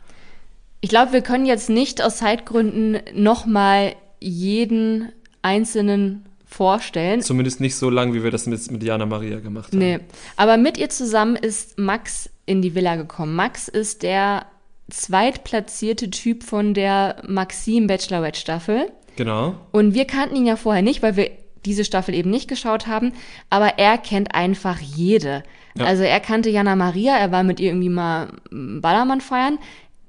[0.80, 7.22] Ich glaube, wir können jetzt nicht aus Zeitgründen nochmal jeden einzelnen vorstellen.
[7.22, 9.78] Zumindest nicht so lang, wie wir das mit, mit Jana Maria gemacht haben.
[9.78, 10.00] Nee.
[10.36, 13.34] Aber mit ihr zusammen ist Max in die Villa gekommen.
[13.34, 14.46] Max ist der
[14.90, 18.92] zweitplatzierte Typ von der Maxim Bachelorette Staffel.
[19.16, 19.54] Genau.
[19.72, 21.30] Und wir kannten ihn ja vorher nicht, weil wir
[21.64, 23.12] diese Staffel eben nicht geschaut haben.
[23.50, 25.42] Aber er kennt einfach jede.
[25.76, 25.86] Ja.
[25.86, 29.58] Also er kannte Jana Maria, er war mit ihr irgendwie mal Ballermann feiern.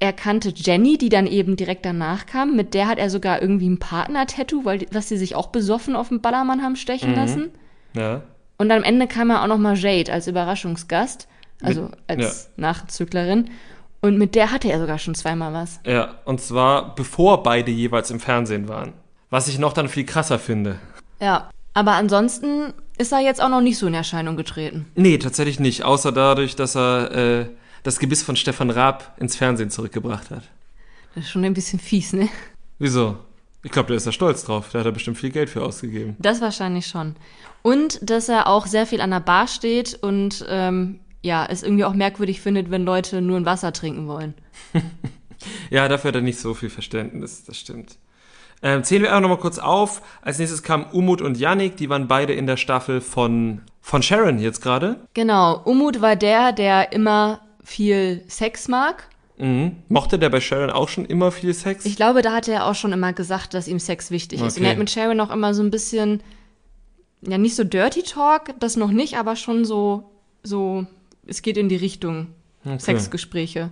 [0.04, 2.58] Er kannte Jenny, die dann eben direkt danach kam.
[2.58, 6.10] Mit der hat er sogar irgendwie ein Partner-Tattoo, weil was sie sich auch besoffen auf
[6.10, 7.16] dem Ballermann haben stechen Mhm.
[7.16, 7.52] lassen.
[7.96, 8.22] Ja.
[8.58, 11.30] Und am Ende kam ja auch noch mal Jade als Überraschungsgast,
[11.62, 13.50] also als Nachzüglerin.
[14.02, 15.80] Und mit der hatte er sogar schon zweimal was.
[15.86, 18.92] Ja, und zwar bevor beide jeweils im Fernsehen waren.
[19.30, 20.80] Was ich noch dann viel krasser finde.
[21.22, 21.50] Ja.
[21.74, 24.86] Aber ansonsten ist er jetzt auch noch nicht so in Erscheinung getreten.
[24.96, 25.84] Nee, tatsächlich nicht.
[25.86, 27.46] Außer dadurch, dass er äh,
[27.84, 30.44] das Gebiss von Stefan Raab ins Fernsehen zurückgebracht hat.
[31.16, 32.30] Das ist schon ein bisschen fies, ne?
[32.80, 33.18] Wieso?
[33.62, 34.70] Ich glaube, der ist da stolz drauf.
[34.72, 36.16] Da hat er bestimmt viel Geld für ausgegeben.
[36.20, 37.16] Das wahrscheinlich schon.
[37.62, 41.86] Und dass er auch sehr viel an der Bar steht und ähm, ja, es irgendwie
[41.86, 44.34] auch merkwürdig findet, wenn Leute nur ein Wasser trinken wollen.
[45.70, 47.98] Ja, dafür hat er nicht so viel Verständnis, das stimmt.
[48.62, 50.02] Ähm, zählen wir auch nochmal kurz auf.
[50.22, 54.40] Als nächstes kamen Umut und Yannick, die waren beide in der Staffel von, von Sharon
[54.40, 55.02] jetzt gerade.
[55.14, 59.08] Genau, Umut war der, der immer viel Sex mag.
[59.38, 59.78] Mhm.
[59.90, 61.86] Mochte der bei Sharon auch schon immer viel Sex?
[61.86, 64.44] Ich glaube, da hat er auch schon immer gesagt, dass ihm Sex wichtig ist.
[64.44, 64.66] Und Okay.
[64.66, 66.22] er hat mit Sharon auch immer so ein bisschen,
[67.22, 70.04] ja, nicht so Dirty Talk, das noch nicht, aber schon so,
[70.44, 70.86] so,
[71.26, 72.28] es geht in die Richtung
[72.78, 73.70] Sexgespräche.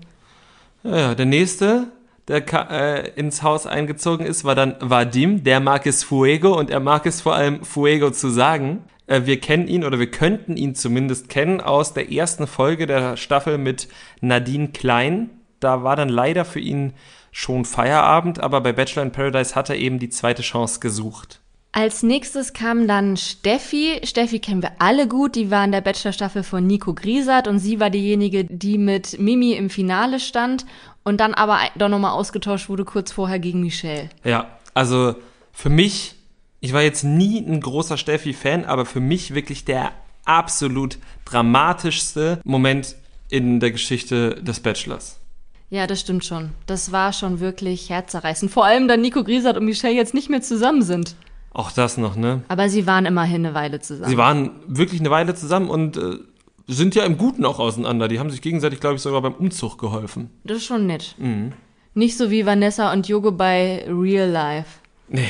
[0.84, 1.88] Ja, ja, der nächste,
[2.32, 5.44] der äh, ins Haus eingezogen ist, war dann Vadim.
[5.44, 8.84] Der mag es Fuego und er mag es vor allem Fuego zu sagen.
[9.08, 13.18] Äh, wir kennen ihn oder wir könnten ihn zumindest kennen aus der ersten Folge der
[13.18, 13.88] Staffel mit
[14.22, 15.30] Nadine Klein.
[15.60, 16.94] Da war dann leider für ihn
[17.32, 21.42] schon Feierabend, aber bei Bachelor in Paradise hat er eben die zweite Chance gesucht.
[21.74, 24.02] Als nächstes kam dann Steffi.
[24.04, 25.36] Steffi kennen wir alle gut.
[25.36, 29.54] Die war in der Bachelor-Staffel von Nico Griesert und sie war diejenige, die mit Mimi
[29.54, 30.66] im Finale stand
[31.04, 34.10] und dann aber doch nochmal ausgetauscht wurde kurz vorher gegen Michelle.
[34.24, 35.16] Ja, also
[35.52, 36.16] für mich,
[36.60, 39.92] ich war jetzt nie ein großer Steffi-Fan, aber für mich wirklich der
[40.26, 42.96] absolut dramatischste Moment
[43.30, 45.20] in der Geschichte des Bachelors.
[45.70, 46.50] Ja, das stimmt schon.
[46.66, 48.52] Das war schon wirklich herzerreißend.
[48.52, 51.16] Vor allem, da Nico Griesert und Michelle jetzt nicht mehr zusammen sind.
[51.54, 52.42] Auch das noch, ne?
[52.50, 54.10] Aber sie waren immerhin eine Weile zusammen.
[54.10, 56.20] Sie waren wirklich eine Weile zusammen und äh,
[56.76, 58.08] sind ja im Guten auch auseinander.
[58.08, 60.30] Die haben sich gegenseitig, glaube ich, sogar beim Umzug geholfen.
[60.44, 61.16] das ist schon nett.
[61.94, 64.80] Nicht so wie Vanessa und Jogo bei Real Life.
[65.10, 65.28] Nee,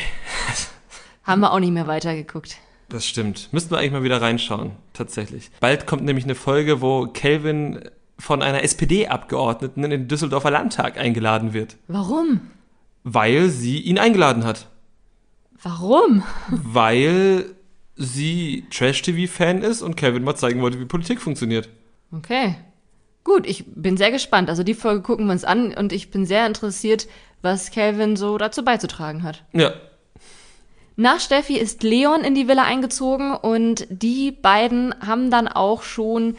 [1.23, 2.57] Haben wir auch nicht mehr weitergeguckt.
[2.89, 3.49] das stimmt.
[3.51, 5.49] Müssten wir eigentlich mal wieder reinschauen, tatsächlich.
[5.59, 7.79] Bald kommt nämlich eine Folge, wo Kelvin
[8.19, 11.77] von einer SPD-Abgeordneten in den Düsseldorfer Landtag eingeladen wird.
[11.87, 12.41] Warum?
[13.03, 14.67] Weil sie ihn eingeladen hat.
[15.63, 16.23] Warum?
[16.49, 17.45] weil
[18.01, 21.69] sie Trash-TV-Fan ist und Kevin mal zeigen wollte, wie Politik funktioniert.
[22.11, 22.55] Okay.
[23.23, 24.49] Gut, ich bin sehr gespannt.
[24.49, 27.07] Also die Folge gucken wir uns an und ich bin sehr interessiert,
[27.43, 29.43] was Calvin so dazu beizutragen hat.
[29.53, 29.73] Ja,
[30.95, 36.35] Nach Steffi ist Leon in die Villa eingezogen und die beiden haben dann auch schon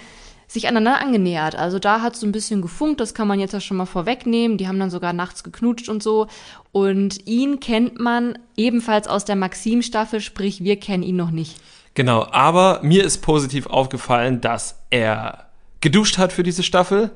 [0.52, 1.54] sich aneinander angenähert.
[1.56, 3.86] Also da hat es so ein bisschen gefunkt, das kann man jetzt ja schon mal
[3.86, 4.58] vorwegnehmen.
[4.58, 6.26] Die haben dann sogar nachts geknutscht und so.
[6.72, 11.56] Und ihn kennt man ebenfalls aus der Maxim-Staffel, sprich, wir kennen ihn noch nicht.
[11.94, 12.26] genau.
[12.30, 15.46] Aber mir ist positiv aufgefallen, dass er
[15.80, 17.10] geduscht hat für diese Staffel.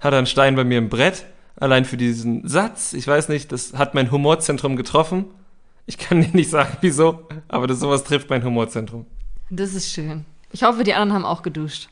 [0.00, 1.24] Hat einen Stein bei mir im Brett.
[1.56, 2.92] Allein für diesen Satz.
[2.92, 5.24] Ich weiß nicht, das hat mein Humorzentrum getroffen.
[5.86, 9.06] Ich kann dir nicht sagen, wieso, aber das sowas trifft mein Humorzentrum.
[9.50, 10.24] Das ist schön.
[10.52, 11.88] Ich hoffe, die anderen haben auch geduscht.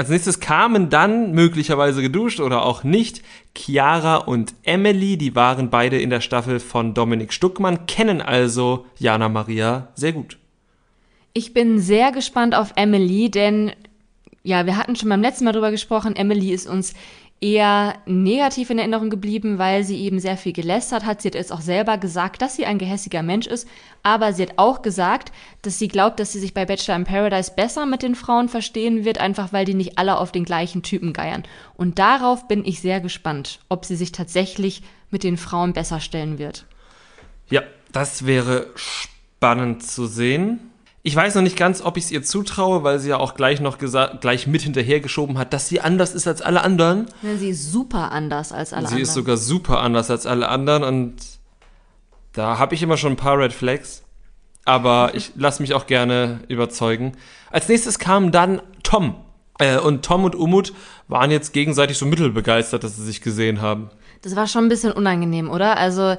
[0.00, 3.20] Als nächstes kamen dann, möglicherweise geduscht oder auch nicht,
[3.54, 5.18] Chiara und Emily.
[5.18, 10.38] Die waren beide in der Staffel von Dominik Stuckmann, kennen also Jana Maria sehr gut.
[11.34, 13.72] Ich bin sehr gespannt auf Emily, denn
[14.42, 16.16] ja, wir hatten schon beim letzten Mal drüber gesprochen.
[16.16, 16.94] Emily ist uns
[17.40, 21.22] eher negativ in Erinnerung geblieben, weil sie eben sehr viel gelästert hat.
[21.22, 23.66] Sie hat jetzt auch selber gesagt, dass sie ein gehässiger Mensch ist,
[24.02, 25.32] aber sie hat auch gesagt,
[25.62, 29.06] dass sie glaubt, dass sie sich bei Bachelor in Paradise besser mit den Frauen verstehen
[29.06, 31.44] wird, einfach weil die nicht alle auf den gleichen Typen geiern.
[31.76, 36.38] Und darauf bin ich sehr gespannt, ob sie sich tatsächlich mit den Frauen besser stellen
[36.38, 36.66] wird.
[37.48, 40.69] Ja, das wäre spannend zu sehen.
[41.02, 43.60] Ich weiß noch nicht ganz, ob ich es ihr zutraue, weil sie ja auch gleich
[43.60, 47.06] noch gesagt, gleich mit hinterhergeschoben hat, dass sie anders ist als alle anderen.
[47.22, 49.02] Ja, sie ist super anders als alle sie anderen.
[49.02, 51.14] ist sogar super anders als alle anderen und
[52.32, 54.02] da habe ich immer schon ein paar Red Flags.
[54.66, 57.12] Aber ich lasse mich auch gerne überzeugen.
[57.50, 59.14] Als nächstes kam dann Tom.
[59.58, 60.72] Äh, und Tom und Umut
[61.08, 63.90] waren jetzt gegenseitig so mittelbegeistert, dass sie sich gesehen haben.
[64.22, 65.78] Das war schon ein bisschen unangenehm, oder?
[65.78, 66.16] Also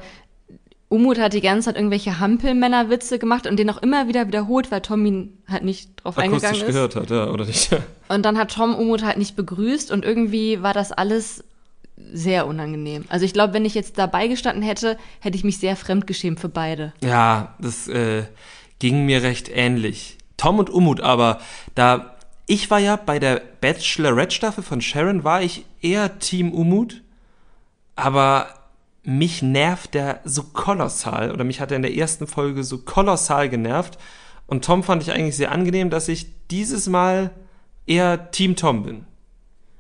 [0.92, 4.82] Umut hat die ganze Zeit irgendwelche Hampelmännerwitze gemacht und den auch immer wieder wiederholt, weil
[4.82, 6.74] Tom ihn halt nicht drauf Akustisch eingegangen ist.
[6.74, 7.70] gehört hat, ja, oder nicht?
[8.10, 11.46] Und dann hat Tom Umut halt nicht begrüßt und irgendwie war das alles
[12.12, 13.06] sehr unangenehm.
[13.08, 16.50] Also ich glaube, wenn ich jetzt dabei gestanden hätte, hätte ich mich sehr fremdgeschämt für
[16.50, 16.92] beide.
[17.02, 18.24] Ja, das äh,
[18.80, 20.18] ging mir recht ähnlich.
[20.36, 21.40] Tom und Umut, aber
[21.74, 22.18] da
[22.48, 27.02] ich war ja bei der Bachelorette-Staffel von Sharon, war ich eher Team Umut,
[27.96, 28.48] aber
[29.04, 33.50] mich nervt der so kolossal oder mich hat er in der ersten Folge so kolossal
[33.50, 33.98] genervt
[34.48, 37.32] und Tom fand ich eigentlich sehr angenehm, dass ich dieses Mal
[37.86, 39.06] eher Team Tom bin.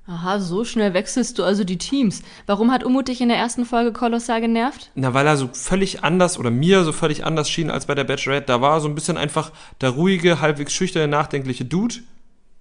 [0.08, 2.24] Aha, so schnell wechselst du also die Teams.
[2.46, 4.92] Warum hat Umut dich in der ersten Folge kolossal genervt?
[4.96, 8.04] Na, weil er so völlig anders oder mir so völlig anders schien als bei der
[8.04, 8.48] Bachelorette.
[8.48, 11.96] Da war so ein bisschen einfach der ruhige, halbwegs schüchterne, nachdenkliche Dude.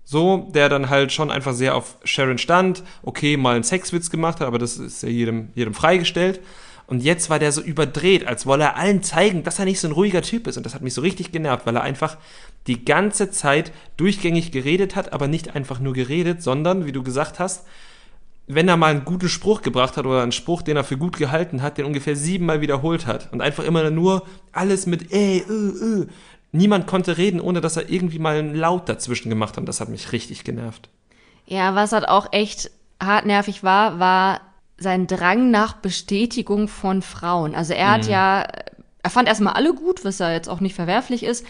[0.04, 2.82] So, der dann halt schon einfach sehr auf Sharon stand.
[3.02, 6.40] Okay, mal einen Sexwitz gemacht hat, aber das ist ja jedem, jedem freigestellt.
[6.90, 9.86] Und jetzt war der so überdreht, als wolle er allen zeigen, dass er nicht so
[9.86, 10.56] ein ruhiger Typ ist.
[10.56, 12.16] Und das hat mich so richtig genervt, weil er einfach
[12.66, 17.38] die ganze Zeit durchgängig geredet hat, aber nicht einfach nur geredet, sondern, wie du gesagt
[17.38, 17.64] hast,
[18.48, 21.16] wenn er mal einen guten Spruch gebracht hat oder einen Spruch, den er für gut
[21.16, 25.70] gehalten hat, den ungefähr siebenmal wiederholt hat und einfach immer nur alles mit ey, ö,
[25.80, 26.06] ö.
[26.52, 29.58] Niemand konnte reden, ohne dass er irgendwie mal einen Laut dazwischen gemacht hat.
[29.58, 30.88] Und das hat mich richtig genervt.
[31.46, 32.70] Ja, was halt auch echt
[33.00, 34.40] hartnervig war, war
[34.78, 37.54] sein Drang nach Bestätigung von Frauen.
[37.54, 38.46] Also er hat ja,
[39.02, 41.44] er fand erstmal alle gut, was ja jetzt auch nicht verwerflich ist.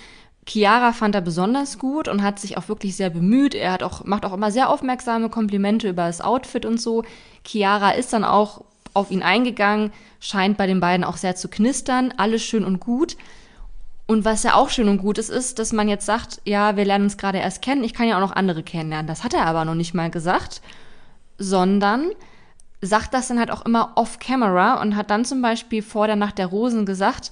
[0.46, 3.55] Chiara fand er besonders gut und hat sich auch wirklich sehr bemüht.
[3.55, 7.05] Er hat auch, macht auch immer sehr aufmerksame Komplimente über das Outfit und so.
[7.44, 12.12] Chiara ist dann auch auf ihn eingegangen, scheint bei den beiden auch sehr zu knistern.
[12.16, 13.16] Alles schön und gut.
[14.11, 16.84] Und was ja auch schön und gut ist, ist, dass man jetzt sagt, ja, wir
[16.84, 19.06] lernen uns gerade erst kennen, ich kann ja auch noch andere kennenlernen.
[19.06, 20.62] Das hat er aber noch nicht mal gesagt,
[21.38, 22.11] sondern
[22.80, 26.38] sagt das dann halt auch immer off-camera und hat dann zum Beispiel vor der Nacht
[26.38, 27.30] der Rosen gesagt,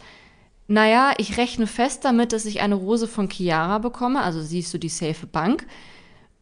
[0.69, 4.79] naja, ich rechne fest damit, dass ich eine Rose von Chiara bekomme, also siehst du
[4.79, 5.67] die safe Bank.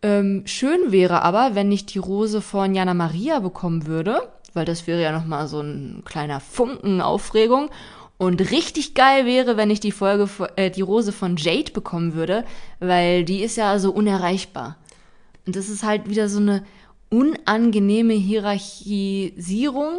[0.02, 4.86] Ähm, schön wäre aber, wenn ich die Rose von Jana Maria bekommen würde, weil das
[4.86, 7.70] wäre ja nochmal so ein kleiner Funken Aufregung.
[8.18, 12.44] Und richtig geil wäre, wenn ich die Folge, äh, die Rose von Jade bekommen würde,
[12.80, 14.76] weil die ist ja so unerreichbar.
[15.46, 16.64] Und das ist halt wieder so eine
[17.10, 19.98] unangenehme Hierarchisierung,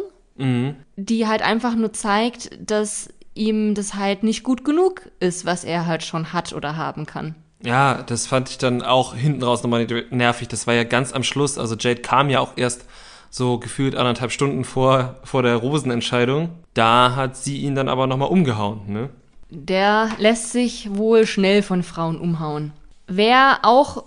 [0.96, 5.86] die halt einfach nur zeigt, dass ihm das halt nicht gut genug ist, was er
[5.86, 7.34] halt schon hat oder haben kann.
[7.62, 10.48] Ja, das fand ich dann auch hinten raus nochmal nervig.
[10.48, 11.58] Das war ja ganz am Schluss.
[11.58, 12.84] Also Jade kam ja auch erst
[13.30, 16.50] so gefühlt anderthalb Stunden vor, vor der Rosenentscheidung.
[16.74, 19.10] Da hat sie ihn dann aber nochmal umgehauen, ne?
[19.50, 22.72] Der lässt sich wohl schnell von Frauen umhauen.
[23.06, 24.04] Wer auch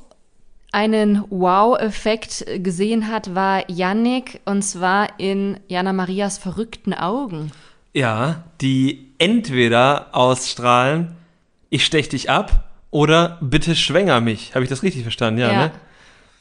[0.72, 7.52] einen Wow-Effekt gesehen hat, war Yannick und zwar in Jana Marias verrückten Augen.
[7.94, 11.16] Ja, die entweder ausstrahlen,
[11.70, 14.54] ich stech dich ab oder bitte schwänger mich.
[14.56, 15.40] Habe ich das richtig verstanden?
[15.42, 15.58] Ja, Ja.
[15.66, 15.72] ne?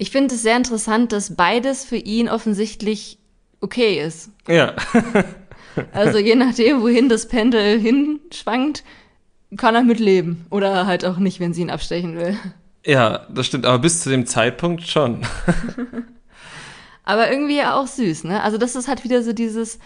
[0.00, 3.18] Ich finde es sehr interessant, dass beides für ihn offensichtlich
[3.60, 4.30] okay ist.
[4.48, 4.74] Ja.
[5.92, 8.82] Also je nachdem, wohin das Pendel hinschwankt,
[9.56, 10.44] kann er mitleben.
[10.50, 12.36] Oder halt auch nicht, wenn sie ihn abstechen will.
[12.84, 15.24] ja, das stimmt, aber bis zu dem Zeitpunkt schon.
[17.04, 18.42] Aber irgendwie auch süß, ne?
[18.42, 19.78] Also das ist halt wieder so dieses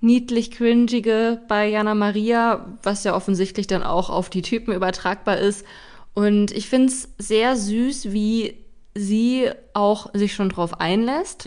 [0.00, 5.64] niedlich cringige bei Jana Maria, was ja offensichtlich dann auch auf die Typen übertragbar ist.
[6.14, 8.67] Und ich find's sehr süß, wie
[8.98, 11.46] sie auch sich schon drauf einlässt.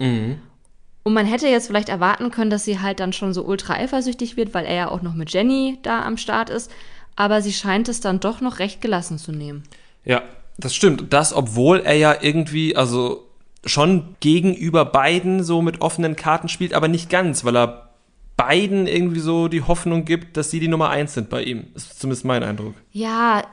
[1.03, 4.37] Und man hätte jetzt vielleicht erwarten können, dass sie halt dann schon so ultra eifersüchtig
[4.37, 6.71] wird, weil er ja auch noch mit Jenny da am Start ist.
[7.15, 9.63] Aber sie scheint es dann doch noch recht gelassen zu nehmen.
[10.05, 10.21] Ja,
[10.57, 11.11] das stimmt.
[11.11, 13.27] Das, obwohl er ja irgendwie, also
[13.65, 17.89] schon gegenüber beiden so mit offenen Karten spielt, aber nicht ganz, weil er
[18.37, 21.67] beiden irgendwie so die Hoffnung gibt, dass sie die Nummer eins sind bei ihm.
[21.73, 22.73] Das ist zumindest mein Eindruck.
[22.91, 23.43] Ja,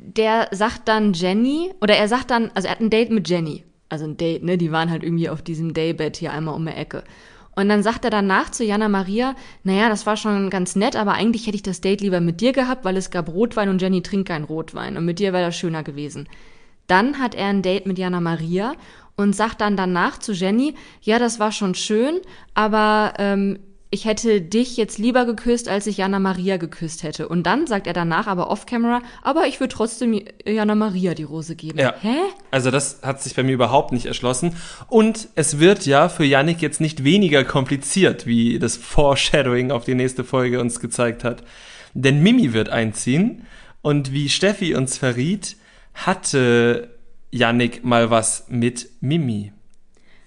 [0.00, 3.64] der sagt dann Jenny, oder er sagt dann, also er hat ein Date mit Jenny.
[3.88, 4.58] also ein Date, ne?
[4.58, 7.04] Die waren halt irgendwie auf diesem Daybed hier einmal um die Ecke.
[7.56, 9.34] Und dann sagt er danach zu Jana Maria,
[9.64, 12.52] naja, das war schon ganz nett, aber eigentlich hätte ich das Date lieber mit dir
[12.52, 14.96] gehabt, weil es gab Rotwein und Jenny trinkt keinen Rotwein.
[14.96, 16.28] Und mit dir wäre das schöner gewesen.
[16.86, 18.74] Dann hat er ein Date mit Jana Maria
[19.16, 22.20] und sagt dann danach zu Jenny, ja, das war schon schön,
[22.54, 23.58] aber ähm,
[23.90, 27.26] ich hätte dich jetzt lieber geküsst, als ich Jana Maria geküsst hätte.
[27.28, 31.56] Und dann sagt er danach aber off-camera, aber ich würde trotzdem Jana Maria die Rose
[31.56, 31.78] geben.
[31.78, 31.94] Ja.
[32.02, 32.16] Hä?
[32.50, 34.56] Also das hat sich bei mir überhaupt nicht erschlossen.
[34.88, 39.94] Und es wird ja für Yannick jetzt nicht weniger kompliziert, wie das Foreshadowing auf die
[39.94, 41.42] nächste Folge uns gezeigt hat.
[41.94, 43.46] Denn Mimi wird einziehen.
[43.80, 45.56] Und wie Steffi uns verriet,
[45.94, 46.90] hatte
[47.30, 49.52] Yannick mal was mit Mimi.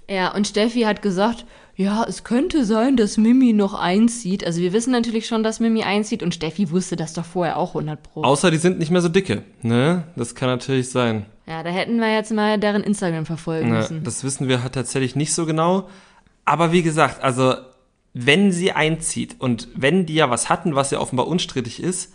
[0.10, 1.46] Ja, und Steffi hat gesagt,
[1.76, 4.46] ja, es könnte sein, dass Mimi noch einzieht.
[4.46, 7.70] Also wir wissen natürlich schon, dass Mimi einzieht und Steffi wusste das doch vorher auch
[7.70, 8.24] 100 pro.
[8.24, 10.04] Außer die sind nicht mehr so dicke, ne?
[10.16, 11.26] Das kann natürlich sein.
[11.48, 14.04] Ja, da hätten wir jetzt mal deren Instagram verfolgen Ja, müssen.
[14.04, 15.90] das wissen wir halt tatsächlich nicht so genau.
[16.46, 17.56] Aber wie gesagt, also
[18.14, 22.14] wenn sie einzieht und wenn die ja was hatten, was ja offenbar unstrittig ist,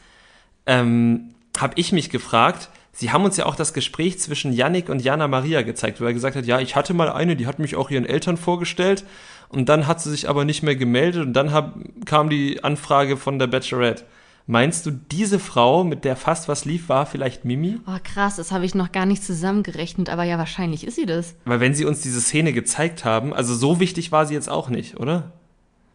[0.67, 5.03] ähm, habe ich mich gefragt, sie haben uns ja auch das Gespräch zwischen Yannick und
[5.03, 7.77] Jana Maria gezeigt, wo er gesagt hat, ja, ich hatte mal eine, die hat mich
[7.77, 9.05] auch ihren Eltern vorgestellt
[9.49, 11.74] und dann hat sie sich aber nicht mehr gemeldet und dann hab,
[12.05, 14.05] kam die Anfrage von der Bachelorette.
[14.49, 17.80] Meinst du, diese Frau, mit der fast was lief, war vielleicht Mimi?
[17.88, 21.34] Oh, krass, das habe ich noch gar nicht zusammengerechnet, aber ja, wahrscheinlich ist sie das.
[21.44, 24.68] Weil wenn sie uns diese Szene gezeigt haben, also so wichtig war sie jetzt auch
[24.68, 25.32] nicht, oder?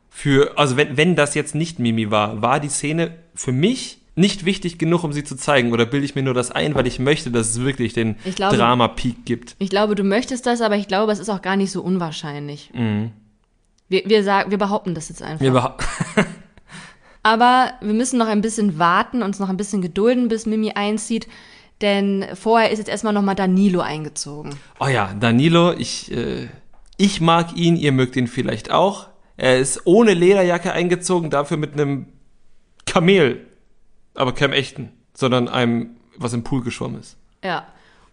[0.10, 4.44] Für, also wenn, wenn das jetzt nicht Mimi war, war die Szene für mich nicht
[4.44, 5.72] wichtig genug, um sie zu zeigen?
[5.72, 9.26] Oder bilde ich mir nur das ein, weil ich möchte, dass es wirklich den Drama-Peak
[9.26, 9.56] gibt?
[9.60, 12.72] Ich glaube, du möchtest das, aber ich glaube, es ist auch gar nicht so unwahrscheinlich.
[12.74, 13.12] Mhm.
[13.92, 15.46] Wir, wir, sagen, wir behaupten das jetzt einfach.
[15.46, 15.74] Überha-
[17.24, 21.28] Aber wir müssen noch ein bisschen warten, uns noch ein bisschen gedulden, bis Mimi einzieht.
[21.82, 24.56] Denn vorher ist jetzt erstmal nochmal Danilo eingezogen.
[24.80, 26.48] Oh ja, Danilo, ich, äh,
[26.98, 29.08] ich mag ihn, ihr mögt ihn vielleicht auch.
[29.38, 32.08] Er ist ohne Lederjacke eingezogen, dafür mit einem
[32.86, 33.46] Kamel.
[34.14, 37.18] Aber keinem echten, sondern einem, was im Pool geschwommen ist.
[37.44, 37.66] Ja.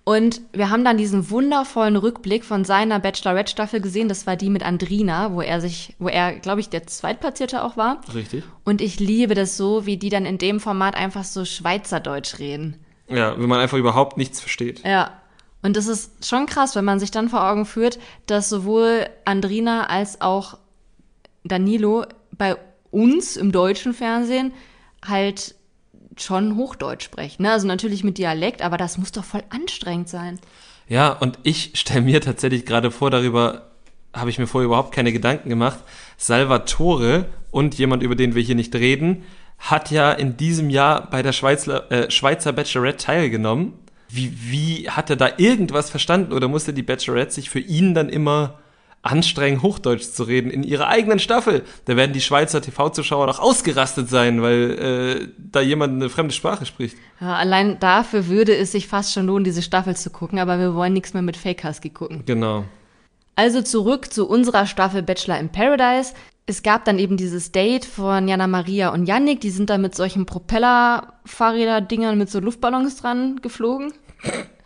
[0.08, 4.08] Und wir haben dann diesen wundervollen Rückblick von seiner Bachelorette-Staffel gesehen.
[4.08, 7.76] Das war die mit Andrina, wo er sich, wo er, glaube ich, der Zweitplatzierte auch
[7.76, 8.00] war.
[8.14, 8.42] Richtig?
[8.64, 12.82] Und ich liebe das so, wie die dann in dem Format einfach so Schweizerdeutsch reden.
[13.06, 14.82] Ja, wenn man einfach überhaupt nichts versteht.
[14.82, 15.12] Ja.
[15.60, 19.88] Und das ist schon krass, wenn man sich dann vor Augen führt, dass sowohl Andrina
[19.88, 20.56] als auch
[21.44, 22.56] Danilo bei
[22.90, 24.54] uns im deutschen Fernsehen
[25.06, 25.54] halt
[26.22, 27.42] schon Hochdeutsch sprechen.
[27.42, 27.52] Ne?
[27.52, 30.38] Also natürlich mit Dialekt, aber das muss doch voll anstrengend sein.
[30.88, 33.68] Ja, und ich stelle mir tatsächlich gerade vor, darüber
[34.14, 35.78] habe ich mir vorher überhaupt keine Gedanken gemacht.
[36.16, 39.24] Salvatore und jemand, über den wir hier nicht reden,
[39.58, 43.74] hat ja in diesem Jahr bei der Schweizer, äh, Schweizer Bachelorette teilgenommen.
[44.08, 48.08] Wie, wie hat er da irgendwas verstanden oder musste die Bachelorette sich für ihn dann
[48.08, 48.58] immer
[49.02, 51.64] anstrengen, Hochdeutsch zu reden in ihrer eigenen Staffel?
[51.84, 56.66] Da werden die Schweizer TV-Zuschauer doch ausgerastet sein, weil äh, da jemand eine fremde Sprache
[56.66, 56.96] spricht.
[57.20, 60.74] Ja, allein dafür würde es sich fast schon lohnen, diese Staffel zu gucken, aber wir
[60.74, 62.22] wollen nichts mehr mit Fake Husky gucken.
[62.26, 62.64] Genau.
[63.36, 66.12] Also zurück zu unserer Staffel Bachelor in Paradise.
[66.46, 69.40] Es gab dann eben dieses Date von Jana Maria und Yannick.
[69.42, 73.92] Die sind da mit solchen Propeller-Fahrräder-Dingern mit so Luftballons dran geflogen.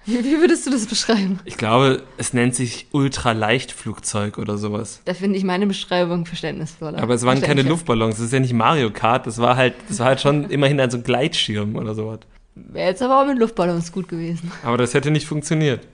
[0.04, 1.38] Wie, wie würdest du das beschreiben?
[1.44, 5.00] Ich glaube, es nennt sich Ultraleichtflugzeug oder sowas.
[5.04, 6.98] Da finde ich meine Beschreibung verständnisvoller.
[6.98, 7.62] Aber es waren keine.
[7.62, 10.80] Luftballons, das ist ja nicht Mario Kart, das war halt, das war halt schon immerhin
[10.80, 12.20] ein so ein Gleitschirm oder sowas.
[12.54, 14.50] Wäre jetzt aber auch mit Luftballons gut gewesen.
[14.64, 15.86] Aber das hätte nicht funktioniert.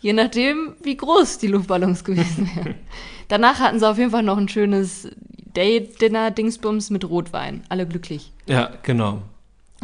[0.00, 2.74] Je nachdem, wie groß die Luftballons gewesen wären.
[3.28, 5.08] Danach hatten sie auf jeden Fall noch ein schönes
[5.54, 7.64] Date-Dinner-Dingsbums mit Rotwein.
[7.68, 8.32] Alle glücklich.
[8.46, 9.22] Ja, genau.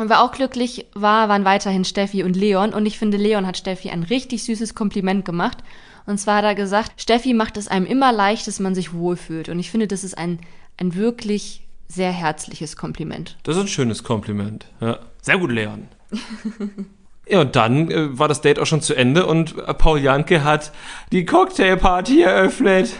[0.03, 2.74] Und wer auch glücklich war, waren weiterhin Steffi und Leon.
[2.74, 5.59] Und ich finde, Leon hat Steffi ein richtig süßes Kompliment gemacht.
[6.07, 9.48] Und zwar hat er gesagt, Steffi macht es einem immer leicht, dass man sich wohlfühlt.
[9.48, 10.40] Und ich finde, das ist ein,
[10.76, 13.38] ein wirklich sehr herzliches Kompliment.
[13.44, 14.66] Das ist ein schönes Kompliment.
[14.80, 14.98] Ja.
[15.20, 15.86] Sehr gut, Leon.
[17.28, 20.42] ja, und dann äh, war das Date auch schon zu Ende und äh, Paul Janke
[20.42, 20.72] hat
[21.12, 22.92] die Cocktailparty eröffnet.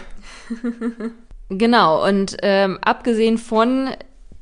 [1.49, 3.89] Genau, und ähm, abgesehen von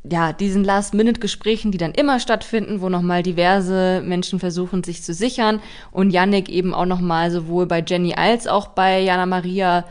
[0.04, 5.62] ja, diesen Last-Minute-Gesprächen, die dann immer stattfinden, wo nochmal diverse Menschen versuchen, sich zu sichern
[5.92, 9.86] und Yannick eben auch nochmal sowohl bei Jenny als auch bei Jana Maria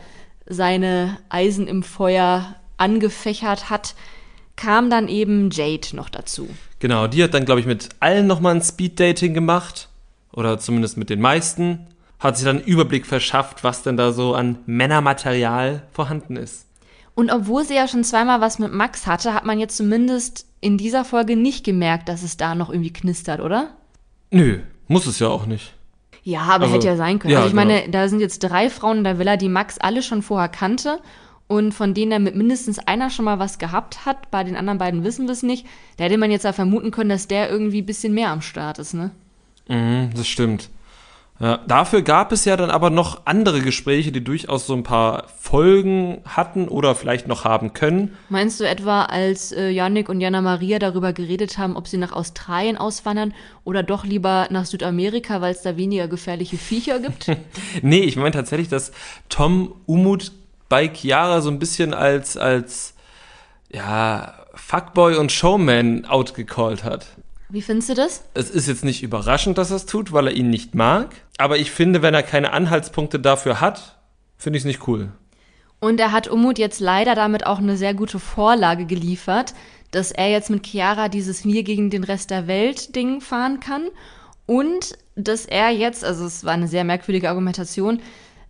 [0.45, 3.95] seine Eisen im Feuer angefächert hat,
[4.55, 6.49] kam dann eben Jade noch dazu.
[6.79, 9.87] Genau, die hat dann, glaube ich, mit allen nochmal ein Speed-Dating gemacht.
[10.33, 11.87] Oder zumindest mit den meisten.
[12.19, 16.67] Hat sich dann einen Überblick verschafft, was denn da so an Männermaterial vorhanden ist.
[17.15, 20.77] Und obwohl sie ja schon zweimal was mit Max hatte, hat man jetzt zumindest in
[20.77, 23.69] dieser Folge nicht gemerkt, dass es da noch irgendwie knistert, oder?
[24.31, 25.73] Nö, muss es ja auch nicht.
[26.23, 27.33] Ja, aber Also, hätte ja sein können.
[27.33, 27.91] ja, also ich meine, genau.
[27.91, 30.99] da sind jetzt drei Frauen in der Villa, die Max alle schon vorher kannte
[31.47, 34.29] und von denen er mit mindestens einer schon mal was gehabt hat.
[34.31, 35.65] Bei den anderen beiden wissen wir es nicht.
[35.97, 38.79] Da hätte man jetzt ja vermuten können, dass der irgendwie ein bisschen mehr am Start
[38.79, 39.11] ist, ne?
[39.67, 40.69] Mhm, das stimmt.
[41.41, 45.25] Ja, dafür gab es ja dann aber noch andere Gespräche, die durchaus so ein paar
[45.39, 48.15] Folgen hatten oder vielleicht noch haben können.
[48.29, 52.11] Meinst du etwa, als äh, Yannick und Jana Maria darüber geredet haben, ob sie nach
[52.11, 53.33] Australien auswandern
[53.63, 57.31] oder doch lieber nach Südamerika, weil es da weniger gefährliche Viecher gibt?
[57.81, 58.91] Nee, ich meine tatsächlich, dass
[59.29, 60.31] Tom Umut
[60.69, 62.93] bei Chiara so ein bisschen als, als
[63.71, 67.07] ja, Fuckboy und Showman outgecallt hat.
[67.51, 68.23] Wie findest du das?
[68.33, 71.13] Es ist jetzt nicht überraschend, dass er es tut, weil er ihn nicht mag.
[71.37, 73.99] Aber ich finde, wenn er keine Anhaltspunkte dafür hat,
[74.37, 75.11] finde ich es nicht cool.
[75.81, 79.53] Und er hat Umut jetzt leider damit auch eine sehr gute Vorlage geliefert,
[79.91, 83.89] dass er jetzt mit Chiara dieses Wir gegen den Rest der Welt Ding fahren kann
[84.45, 87.99] und dass er jetzt, also es war eine sehr merkwürdige Argumentation,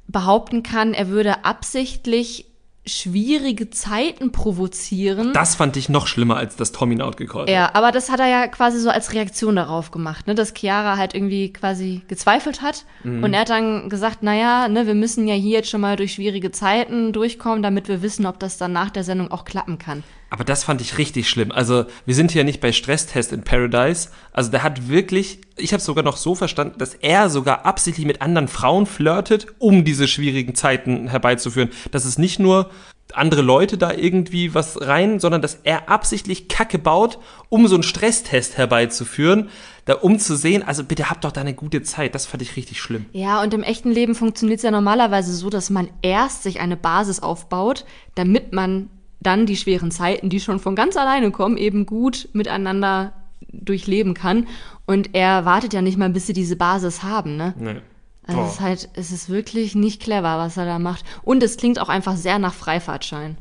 [0.07, 2.50] behaupten kann, er würde absichtlich
[2.85, 5.33] schwierige Zeiten provozieren.
[5.33, 7.53] Das fand ich noch schlimmer, als dass Tom ihn outgecallt hat.
[7.53, 10.97] Ja, aber das hat er ja quasi so als Reaktion darauf gemacht, ne, dass Chiara
[10.97, 15.35] halt irgendwie quasi gezweifelt hat und er hat dann gesagt, naja, ne, wir müssen ja
[15.35, 18.89] hier jetzt schon mal durch schwierige Zeiten durchkommen, damit wir wissen, ob das dann nach
[18.89, 20.03] der Sendung auch klappen kann.
[20.31, 21.51] Aber das fand ich richtig schlimm.
[21.51, 24.09] Also, wir sind hier nicht bei Stresstest in Paradise.
[24.31, 28.21] Also, der hat wirklich, ich habe sogar noch so verstanden, dass er sogar absichtlich mit
[28.21, 31.69] anderen Frauen flirtet, um diese schwierigen Zeiten herbeizuführen.
[31.91, 32.71] Dass es nicht nur
[33.13, 37.19] andere Leute da irgendwie was rein, sondern dass er absichtlich Kacke baut,
[37.49, 39.49] um so einen Stresstest herbeizuführen,
[39.83, 42.15] da um zu sehen, also bitte habt doch da eine gute Zeit.
[42.15, 43.05] Das fand ich richtig schlimm.
[43.11, 46.77] Ja, und im echten Leben funktioniert es ja normalerweise so, dass man erst sich eine
[46.77, 47.83] Basis aufbaut,
[48.15, 48.89] damit man
[49.21, 53.13] dann die schweren Zeiten, die schon von ganz alleine kommen, eben gut miteinander
[53.51, 54.47] durchleben kann.
[54.85, 57.53] Und er wartet ja nicht mal, bis sie diese Basis haben, ne?
[57.57, 57.81] Nee.
[58.27, 58.47] Also Boah.
[58.47, 61.05] es ist halt, es ist wirklich nicht clever, was er da macht.
[61.23, 63.37] Und es klingt auch einfach sehr nach Freifahrtschein.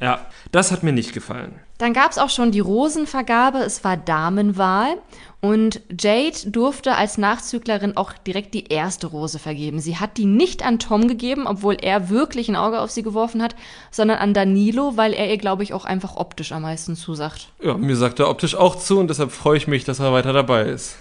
[0.00, 1.52] Ja, das hat mir nicht gefallen.
[1.78, 4.96] Dann gab es auch schon die Rosenvergabe, es war Damenwahl
[5.44, 9.78] und Jade durfte als Nachzüglerin auch direkt die erste Rose vergeben.
[9.78, 13.42] Sie hat die nicht an Tom gegeben, obwohl er wirklich ein Auge auf sie geworfen
[13.42, 13.54] hat,
[13.90, 17.48] sondern an Danilo, weil er ihr, glaube ich, auch einfach optisch am meisten zusagt.
[17.62, 20.32] Ja, mir sagt er optisch auch zu und deshalb freue ich mich, dass er weiter
[20.32, 20.96] dabei ist.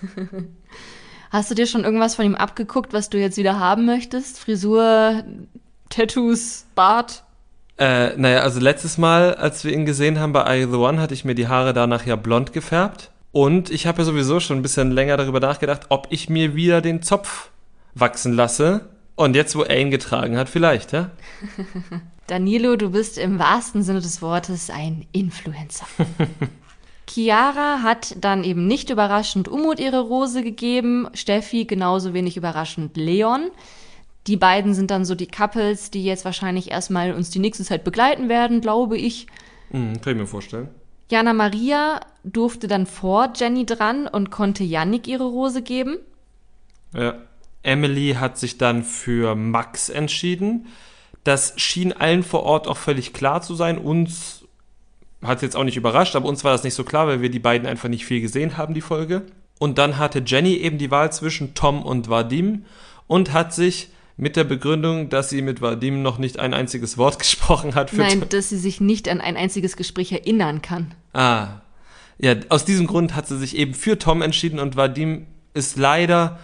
[1.32, 4.40] Hast du dir schon irgendwas von ihm abgeguckt, was du jetzt wieder haben möchtest?
[4.40, 5.24] Frisur,
[5.90, 7.24] Tattoos, Bart?
[7.78, 11.14] Äh, naja, also letztes Mal, als wir ihn gesehen haben bei I The One, hatte
[11.14, 13.10] ich mir die Haare danach ja blond gefärbt.
[13.34, 16.82] Und ich habe ja sowieso schon ein bisschen länger darüber nachgedacht, ob ich mir wieder
[16.82, 17.50] den Zopf
[17.96, 18.88] wachsen lasse.
[19.16, 21.10] Und jetzt, wo er ihn getragen hat, vielleicht, ja?
[22.28, 25.88] Danilo, du bist im wahrsten Sinne des Wortes ein Influencer.
[27.10, 33.50] Chiara hat dann eben nicht überraschend Umut ihre Rose gegeben, Steffi genauso wenig überraschend Leon.
[34.28, 37.84] Die beiden sind dann so die Couples, die jetzt wahrscheinlich erstmal uns die nächste Zeit
[37.84, 39.26] begleiten werden, glaube ich.
[39.72, 40.70] Hm, kann ich mir vorstellen.
[41.10, 45.98] Jana Maria durfte dann vor Jenny dran und konnte Yannick ihre Rose geben.
[46.94, 47.16] Ja.
[47.64, 50.68] Emily hat sich dann für Max entschieden.
[51.24, 53.78] Das schien allen vor Ort auch völlig klar zu sein.
[53.78, 54.44] Uns
[55.24, 57.30] hat es jetzt auch nicht überrascht, aber uns war das nicht so klar, weil wir
[57.30, 59.24] die beiden einfach nicht viel gesehen haben, die Folge.
[59.60, 62.66] Und dann hatte Jenny eben die Wahl zwischen Tom und Vadim
[63.08, 67.20] und hat sich mit der Begründung, dass sie mit Vadim noch nicht ein einziges Wort
[67.20, 67.90] gesprochen hat.
[67.90, 70.94] Für Nein, dass sie sich nicht an ein einziges Gespräch erinnern kann.
[71.14, 71.62] Ah.
[72.24, 76.40] Ja, aus diesem Grund hat sie sich eben für Tom entschieden und Vadim ist leider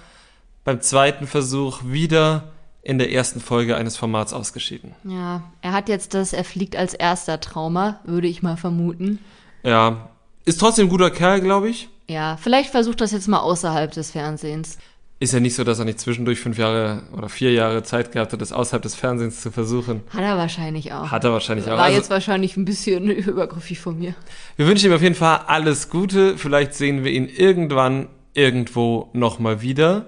[0.65, 2.49] beim zweiten Versuch wieder
[2.81, 4.93] in der ersten Folge eines Formats ausgeschieden.
[5.05, 9.19] Ja, er hat jetzt das Er fliegt als erster Trauma, würde ich mal vermuten.
[9.63, 10.09] Ja,
[10.43, 11.87] ist trotzdem ein guter Kerl, glaube ich.
[12.09, 14.79] Ja, vielleicht versucht das jetzt mal außerhalb des Fernsehens.
[15.21, 18.31] Ist ja nicht so, dass er nicht zwischendurch fünf Jahre oder vier Jahre Zeit gehabt
[18.31, 19.99] hat, das außerhalb des Fernsehens zu versuchen.
[20.13, 21.11] Hat er wahrscheinlich auch.
[21.11, 21.71] Hat er wahrscheinlich auch.
[21.77, 24.13] War Also, jetzt wahrscheinlich ein bisschen übergriffig von mir.
[24.55, 26.37] wir wünschen ihm auf jeden Fall alles Gute.
[26.37, 30.05] Vielleicht sehen wir ihn irgendwann irgendwo nochmal wieder.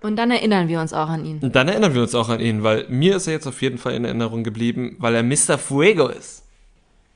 [0.00, 1.38] Und dann erinnern wir uns auch an ihn.
[1.40, 3.78] Und dann erinnern wir uns auch an ihn, weil mir ist er jetzt auf jeden
[3.78, 5.58] Fall in Erinnerung geblieben, weil er Mr.
[5.58, 6.44] Fuego ist.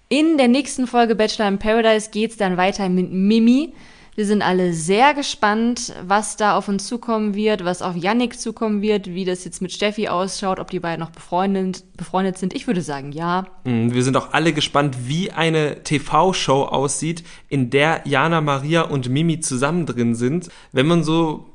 [0.09, 3.72] In der nächsten Folge Bachelor in Paradise geht's dann weiter mit Mimi.
[4.16, 8.80] Wir sind alle sehr gespannt, was da auf uns zukommen wird, was auf Yannick zukommen
[8.80, 12.54] wird, wie das jetzt mit Steffi ausschaut, ob die beiden noch befreundet, befreundet sind.
[12.54, 13.44] Ich würde sagen, ja.
[13.64, 19.10] Mm, Wir sind auch alle gespannt, wie eine TV-Show aussieht, in der Jana, Maria und
[19.10, 20.48] Mimi zusammen drin sind.
[20.72, 21.50] Wenn man so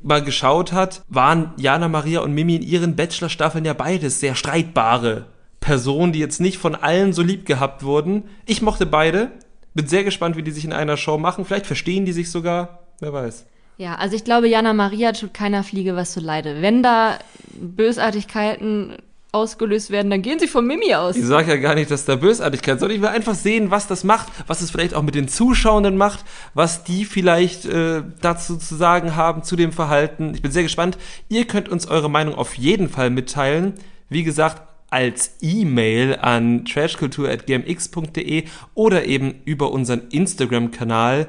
[0.00, 5.26] mal geschaut hat, waren Jana, Maria und Mimi in ihren Bachelor-Staffeln ja beides sehr streitbare
[5.58, 8.24] Personen, die jetzt nicht von allen so lieb gehabt wurden.
[8.46, 9.32] Ich mochte beide.
[9.74, 11.44] Bin sehr gespannt, wie die sich in einer Show machen.
[11.44, 12.80] Vielleicht verstehen die sich sogar.
[13.00, 13.46] Wer weiß.
[13.76, 16.62] Ja, also ich glaube, Jana Maria tut keiner Fliege was zu leide.
[16.62, 17.18] Wenn da
[17.54, 18.96] Bösartigkeiten
[19.32, 21.16] ausgelöst werden, dann gehen sie von Mimi aus.
[21.16, 24.04] Ich sage ja gar nicht, dass da Bösartigkeit, sondern ich will einfach sehen, was das
[24.04, 28.76] macht, was es vielleicht auch mit den Zuschauenden macht, was die vielleicht äh, dazu zu
[28.76, 30.34] sagen haben zu dem Verhalten.
[30.34, 30.96] Ich bin sehr gespannt.
[31.28, 33.74] Ihr könnt uns eure Meinung auf jeden Fall mitteilen.
[34.08, 34.62] Wie gesagt,
[34.94, 41.26] als E-Mail an trashkultur.gmx.de oder eben über unseren Instagram-Kanal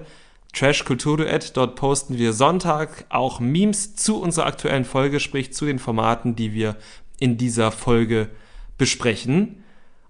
[0.53, 1.57] trashkulturduett.
[1.57, 6.53] Dort posten wir Sonntag auch Memes zu unserer aktuellen Folge, sprich zu den Formaten, die
[6.53, 6.75] wir
[7.17, 8.29] in dieser Folge
[8.77, 9.63] besprechen.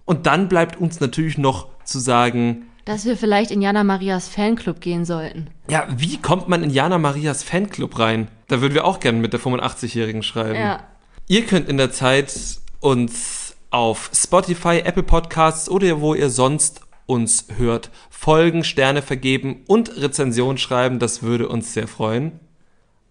[0.04, 4.80] Und dann bleibt uns natürlich noch zu sagen, dass wir vielleicht in Jana Marias Fanclub
[4.82, 5.48] gehen sollten.
[5.68, 8.28] Ja, wie kommt man in Jana Marias Fanclub rein?
[8.48, 10.60] Da würden wir auch gerne mit der 85-Jährigen schreiben.
[10.60, 10.84] Ja.
[11.26, 12.32] Ihr könnt in der Zeit
[12.80, 13.45] uns
[13.76, 20.56] auf Spotify, Apple Podcasts oder wo ihr sonst uns hört, folgen, Sterne vergeben und Rezension
[20.56, 20.98] schreiben.
[20.98, 22.40] Das würde uns sehr freuen.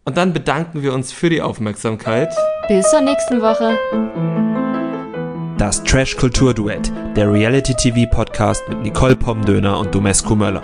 [0.05, 2.33] Und dann bedanken wir uns für die Aufmerksamkeit.
[2.67, 3.77] Bis zur nächsten Woche.
[5.59, 10.63] Das Trash Kultur Duett, der Reality TV Podcast mit Nicole Pomdöner und Domescu Möller.